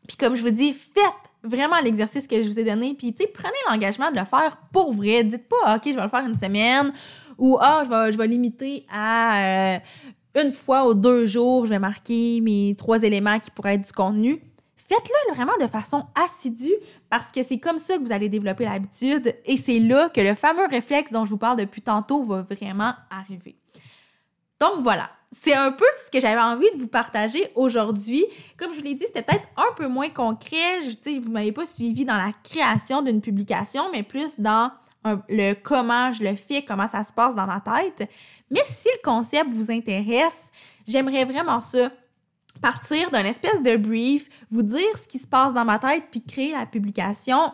Puis 0.06 0.18
comme 0.18 0.36
je 0.36 0.42
vous 0.42 0.50
dis, 0.50 0.74
faites 0.74 1.04
vraiment 1.44 1.80
l'exercice 1.80 2.28
que 2.28 2.44
je 2.44 2.48
vous 2.50 2.60
ai 2.60 2.66
donné, 2.66 2.94
puis 2.94 3.13
tu 3.13 3.24
sais, 3.24 3.32
prenez 3.34 3.56
l'engagement 3.70 4.12
de 4.12 4.18
le 4.18 4.26
faire 4.26 4.58
pour 4.74 4.92
vrai. 4.92 5.24
Dites 5.24 5.48
pas, 5.48 5.56
ah, 5.63 5.76
OK, 5.78 5.84
je 5.86 5.96
vais 5.96 6.04
le 6.04 6.10
faire 6.10 6.26
une 6.26 6.36
semaine, 6.36 6.92
ou 7.38 7.58
ah, 7.62 7.84
je 7.86 7.90
vais, 7.90 8.12
je 8.12 8.18
vais 8.18 8.28
limiter 8.28 8.86
à 8.90 9.76
euh, 9.76 9.80
une 10.44 10.52
fois 10.52 10.86
ou 10.90 10.94
deux 10.94 11.26
jours, 11.26 11.66
je 11.66 11.70
vais 11.70 11.80
marquer 11.80 12.42
mes 12.42 12.76
trois 12.78 13.02
éléments 13.04 13.40
qui 13.40 13.50
pourraient 13.50 13.76
être 13.76 13.88
du 13.88 13.94
contenu. 13.94 14.42
Faites-le 14.76 15.36
vraiment 15.36 15.56
de 15.62 15.68
façon 15.68 16.06
assidue 16.16 16.76
parce 17.10 17.32
que 17.32 17.44
c'est 17.44 17.60
comme 17.60 17.80
ça 17.80 17.98
que 17.98 18.04
vous 18.04 18.12
allez 18.12 18.30
développer 18.30 18.66
l'habitude 18.66 19.36
et 19.46 19.56
c'est 19.56 19.80
là 19.80 20.10
que 20.10 20.20
le 20.20 20.36
fameux 20.36 20.66
réflexe 20.70 21.12
dont 21.13 21.26
je 21.26 21.30
vous 21.30 21.38
parle 21.38 21.58
depuis 21.58 21.82
tantôt 21.82 22.24
va 22.24 22.42
vraiment 22.42 22.94
arriver. 23.10 23.58
Donc 24.60 24.80
voilà, 24.80 25.10
c'est 25.32 25.54
un 25.54 25.72
peu 25.72 25.86
ce 26.06 26.10
que 26.10 26.20
j'avais 26.20 26.39
envie 26.39 26.72
de 26.76 26.80
vous 26.80 26.88
partager 26.88 27.52
aujourd'hui. 27.56 28.26
Comme 28.58 28.74
je 28.74 28.80
vous 28.80 28.84
l'ai 28.84 28.96
dit, 28.96 29.06
c'était 29.06 29.22
peut-être 29.22 29.48
un 29.58 29.74
peu 29.76 29.88
moins 29.88 30.10
concret. 30.10 30.82
Je, 30.82 31.20
vous 31.20 31.28
ne 31.28 31.34
m'avez 31.34 31.52
pas 31.52 31.65
suivi 31.65 32.06
dans 32.06 32.15
la 32.15 32.32
création 32.43 33.02
d'une 33.02 33.22
publication, 33.22 33.89
mais 33.91 34.04
plus 34.04 34.39
dans 34.39 34.72
le 35.30 35.54
comment 35.54 36.12
je 36.12 36.24
le 36.24 36.36
fais, 36.36 36.63
comment 36.63 36.88
ça 36.88 37.04
se 37.04 37.13
passe 37.13 37.36
dans 37.36 37.46
ma 37.46 37.62
tête. 37.62 38.10
Mais 38.50 38.63
si 38.65 38.88
le 38.88 39.02
concept 39.04 39.52
vous 39.52 39.72
intéresse, 39.72 40.52
j'aimerais 40.88 41.26
vraiment 41.26 41.60
ça. 41.60 41.91
Partir 42.62 43.12
d'un 43.12 43.24
espèce 43.24 43.62
de 43.62 43.78
brief, 43.78 44.30
vous 44.50 44.63
dire 44.63 44.98
ce 44.98 45.08
qui 45.08 45.20
se 45.20 45.28
passe 45.28 45.54
dans 45.54 45.65
ma 45.65 45.78
tête, 45.78 46.06
puis 46.10 46.24
créer 46.24 46.52
la 46.54 46.65
publication 46.65 47.54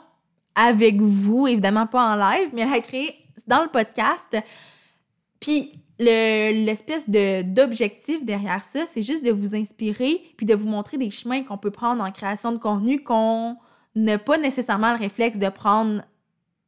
avec 0.55 1.01
vous, 1.01 1.47
évidemment 1.47 1.87
pas 1.87 2.13
en 2.13 2.15
live, 2.15 2.51
mais 2.53 2.65
la 2.65 2.79
créer 2.79 3.13
dans 3.47 3.63
le 3.63 3.69
podcast. 3.69 4.37
Puis 5.41 5.82
l'espèce 6.03 7.09
de 7.09 7.41
d'objectif 7.41 8.23
derrière 8.23 8.63
ça, 8.63 8.85
c'est 8.85 9.01
juste 9.01 9.25
de 9.25 9.31
vous 9.31 9.55
inspirer 9.55 10.21
puis 10.37 10.45
de 10.45 10.53
vous 10.53 10.67
montrer 10.67 10.97
des 10.97 11.09
chemins 11.09 11.43
qu'on 11.43 11.57
peut 11.57 11.71
prendre 11.71 12.03
en 12.03 12.11
création 12.11 12.51
de 12.51 12.57
contenu 12.57 13.03
qu'on 13.03 13.57
n'a 13.95 14.17
pas 14.17 14.37
nécessairement 14.37 14.91
le 14.93 14.99
réflexe 14.99 15.37
de 15.37 15.49
prendre 15.49 16.01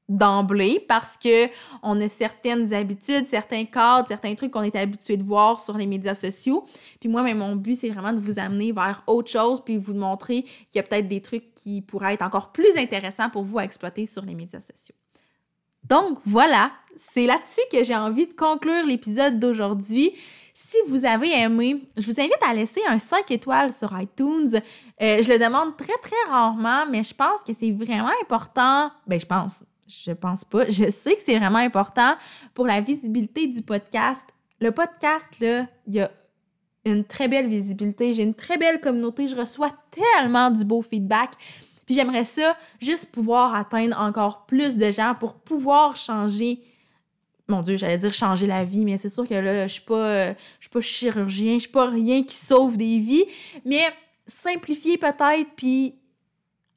d'emblée 0.08 0.84
parce 0.88 1.17
que 1.17 1.48
on 1.82 2.00
a 2.00 2.08
certaines 2.08 2.74
habitudes, 2.74 3.26
certains 3.26 3.65
cadres, 3.65 4.08
certains 4.08 4.36
trucs 4.36 4.52
qu'on 4.52 4.62
est 4.62 4.76
habitué 4.76 5.17
de 5.17 5.24
voir 5.24 5.60
sur 5.60 5.78
les 5.78 5.88
médias 5.88 6.13
sociaux. 6.13 6.65
Puis 7.00 7.10
moi, 7.10 7.24
mais 7.24 7.34
mon 7.34 7.56
but, 7.56 7.76
c'est 7.76 7.89
vraiment 7.89 8.13
de 8.13 8.19
vous 8.19 8.38
amener 8.39 8.71
vers 8.71 9.04
autre 9.08 9.32
chose 9.32 9.63
puis 9.63 9.78
vous 9.78 9.93
montrer 9.95 10.43
qu'il 10.43 10.76
y 10.76 10.80
a 10.80 10.84
peut-être 10.84 11.08
des 11.08 11.21
trucs 11.21 11.54
qui 11.56 11.82
pourraient 11.82 12.13
être 12.13 12.21
encore 12.21 12.52
plus 12.52 12.78
intéressants 12.78 13.30
pour 13.30 13.43
vous 13.43 13.58
à 13.58 13.63
exploiter 13.63 14.06
sur 14.06 14.24
les 14.24 14.36
médias 14.36 14.60
sociaux. 14.60 14.95
Donc 15.89 16.19
voilà, 16.26 16.71
c'est 16.98 17.26
là-dessus 17.26 17.62
que 17.71 17.84
j'ai 17.84 17.95
envie 17.95 18.28
de 18.28 18.34
conclure 18.34 18.86
l'épisode 18.86 19.39
d'aujourd'hui. 19.39 20.12
Si 20.54 20.78
vous 20.88 21.06
avez 21.06 21.32
aimé, 21.32 21.82
je 21.98 22.10
vous 22.10 22.19
invite 22.19 22.41
à 22.48 22.54
laisser 22.54 22.82
un 22.88 22.98
5 22.98 23.30
étoiles 23.32 23.74
sur 23.74 23.98
iTunes. 24.00 24.62
Euh, 25.02 25.21
je 25.21 25.30
le 25.30 25.38
demande 25.38 25.76
très, 25.76 25.98
très 26.02 26.30
rarement, 26.30 26.86
mais 26.89 27.04
je 27.04 27.13
pense 27.13 27.41
que 27.45 27.54
c'est 27.54 27.71
vraiment 27.71 28.12
important. 28.21 28.89
Ben, 29.06 29.19
je 29.19 29.26
pense, 29.26 29.65
je 29.86 30.12
pense 30.12 30.45
pas. 30.45 30.69
Je 30.69 30.89
sais 30.89 31.15
que 31.15 31.21
c'est 31.24 31.38
vraiment 31.38 31.60
important 31.60 32.15
pour 32.54 32.67
la 32.67 32.80
visibilité 32.80 33.48
du 33.48 33.62
podcast. 33.62 34.26
Le 34.62 34.71
podcast, 34.71 35.38
là, 35.41 35.67
il 35.88 35.95
y 35.95 36.00
a 36.00 36.10
une 36.86 37.04
très 37.04 37.28
belle 37.28 37.48
visibilité. 37.48 38.13
J'ai 38.13 38.24
une 38.24 38.34
très 38.34 38.58
belle 38.58 38.80
communauté. 38.80 39.28
Je 39.28 39.36
reçois 39.36 39.71
tellement 39.91 40.50
du 40.52 40.63
beau 40.63 40.82
feedback. 40.82 41.32
Puis 41.86 41.95
j'aimerais 41.95 42.26
ça 42.26 42.58
juste 42.80 43.12
pouvoir 43.12 43.54
atteindre 43.54 44.00
encore 44.00 44.45
plus 44.45 44.78
de 44.78 44.91
gens 44.91 45.15
pour 45.19 45.34
pouvoir 45.36 45.98
changer 45.98 46.62
mon 47.48 47.62
Dieu, 47.62 47.78
j'allais 47.78 47.98
dire 47.98 48.12
changer 48.12 48.48
la 48.48 48.63
vie, 48.63 48.86
mais 48.86 48.98
c'est 48.98 49.10
sûr 49.10 49.28
que 49.28 49.36
là, 49.36 49.67
je 49.67 49.74
suis 49.74 49.84
pas, 49.84 50.30
je 50.30 50.36
suis 50.62 50.69
pas 50.69 50.82
chirurgien, 50.82 51.56
je 51.56 51.60
suis 51.60 51.69
pas 51.69 51.88
rien 51.88 52.24
qui 52.24 52.36
sauve 52.36 52.76
des 52.76 52.98
vies, 52.98 53.26
mais 53.63 53.84
simplifier 54.26 54.98
peut-être, 54.98 55.50
puis 55.56 55.93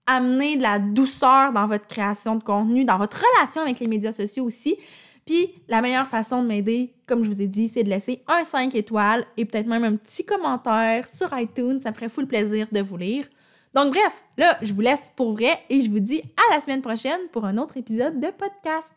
amener 0.06 0.56
de 0.56 0.62
la 0.62 0.78
douceur 0.78 1.52
dans 1.52 1.66
votre 1.66 1.86
création 1.86 2.36
de 2.36 2.42
contenu, 2.42 2.84
dans 2.84 2.98
votre 2.98 3.18
relation 3.18 3.62
avec 3.62 3.78
les 3.78 3.86
médias 3.86 4.12
sociaux 4.12 4.44
aussi. 4.44 4.76
Puis 5.24 5.50
la 5.68 5.82
meilleure 5.82 6.08
façon 6.08 6.42
de 6.42 6.48
m'aider, 6.48 6.94
comme 7.06 7.22
je 7.22 7.30
vous 7.30 7.40
ai 7.40 7.46
dit, 7.46 7.68
c'est 7.68 7.84
de 7.84 7.90
laisser 7.90 8.22
un 8.26 8.44
5 8.44 8.74
étoiles 8.74 9.26
et 9.36 9.44
peut-être 9.44 9.66
même 9.66 9.84
un 9.84 9.96
petit 9.96 10.24
commentaire 10.24 11.06
sur 11.14 11.28
iTunes. 11.38 11.80
Ça 11.80 11.90
me 11.90 11.94
ferait 11.94 12.08
fou 12.08 12.22
le 12.22 12.26
plaisir 12.26 12.66
de 12.72 12.80
vous 12.80 12.96
lire. 12.96 13.26
Donc 13.74 13.92
bref, 13.92 14.22
là, 14.36 14.58
je 14.62 14.72
vous 14.72 14.80
laisse 14.80 15.12
pour 15.14 15.32
vrai 15.32 15.58
et 15.68 15.80
je 15.80 15.90
vous 15.90 16.00
dis 16.00 16.22
à 16.36 16.54
la 16.54 16.60
semaine 16.60 16.82
prochaine 16.82 17.20
pour 17.32 17.44
un 17.44 17.58
autre 17.58 17.76
épisode 17.76 18.20
de 18.20 18.28
podcast. 18.28 18.94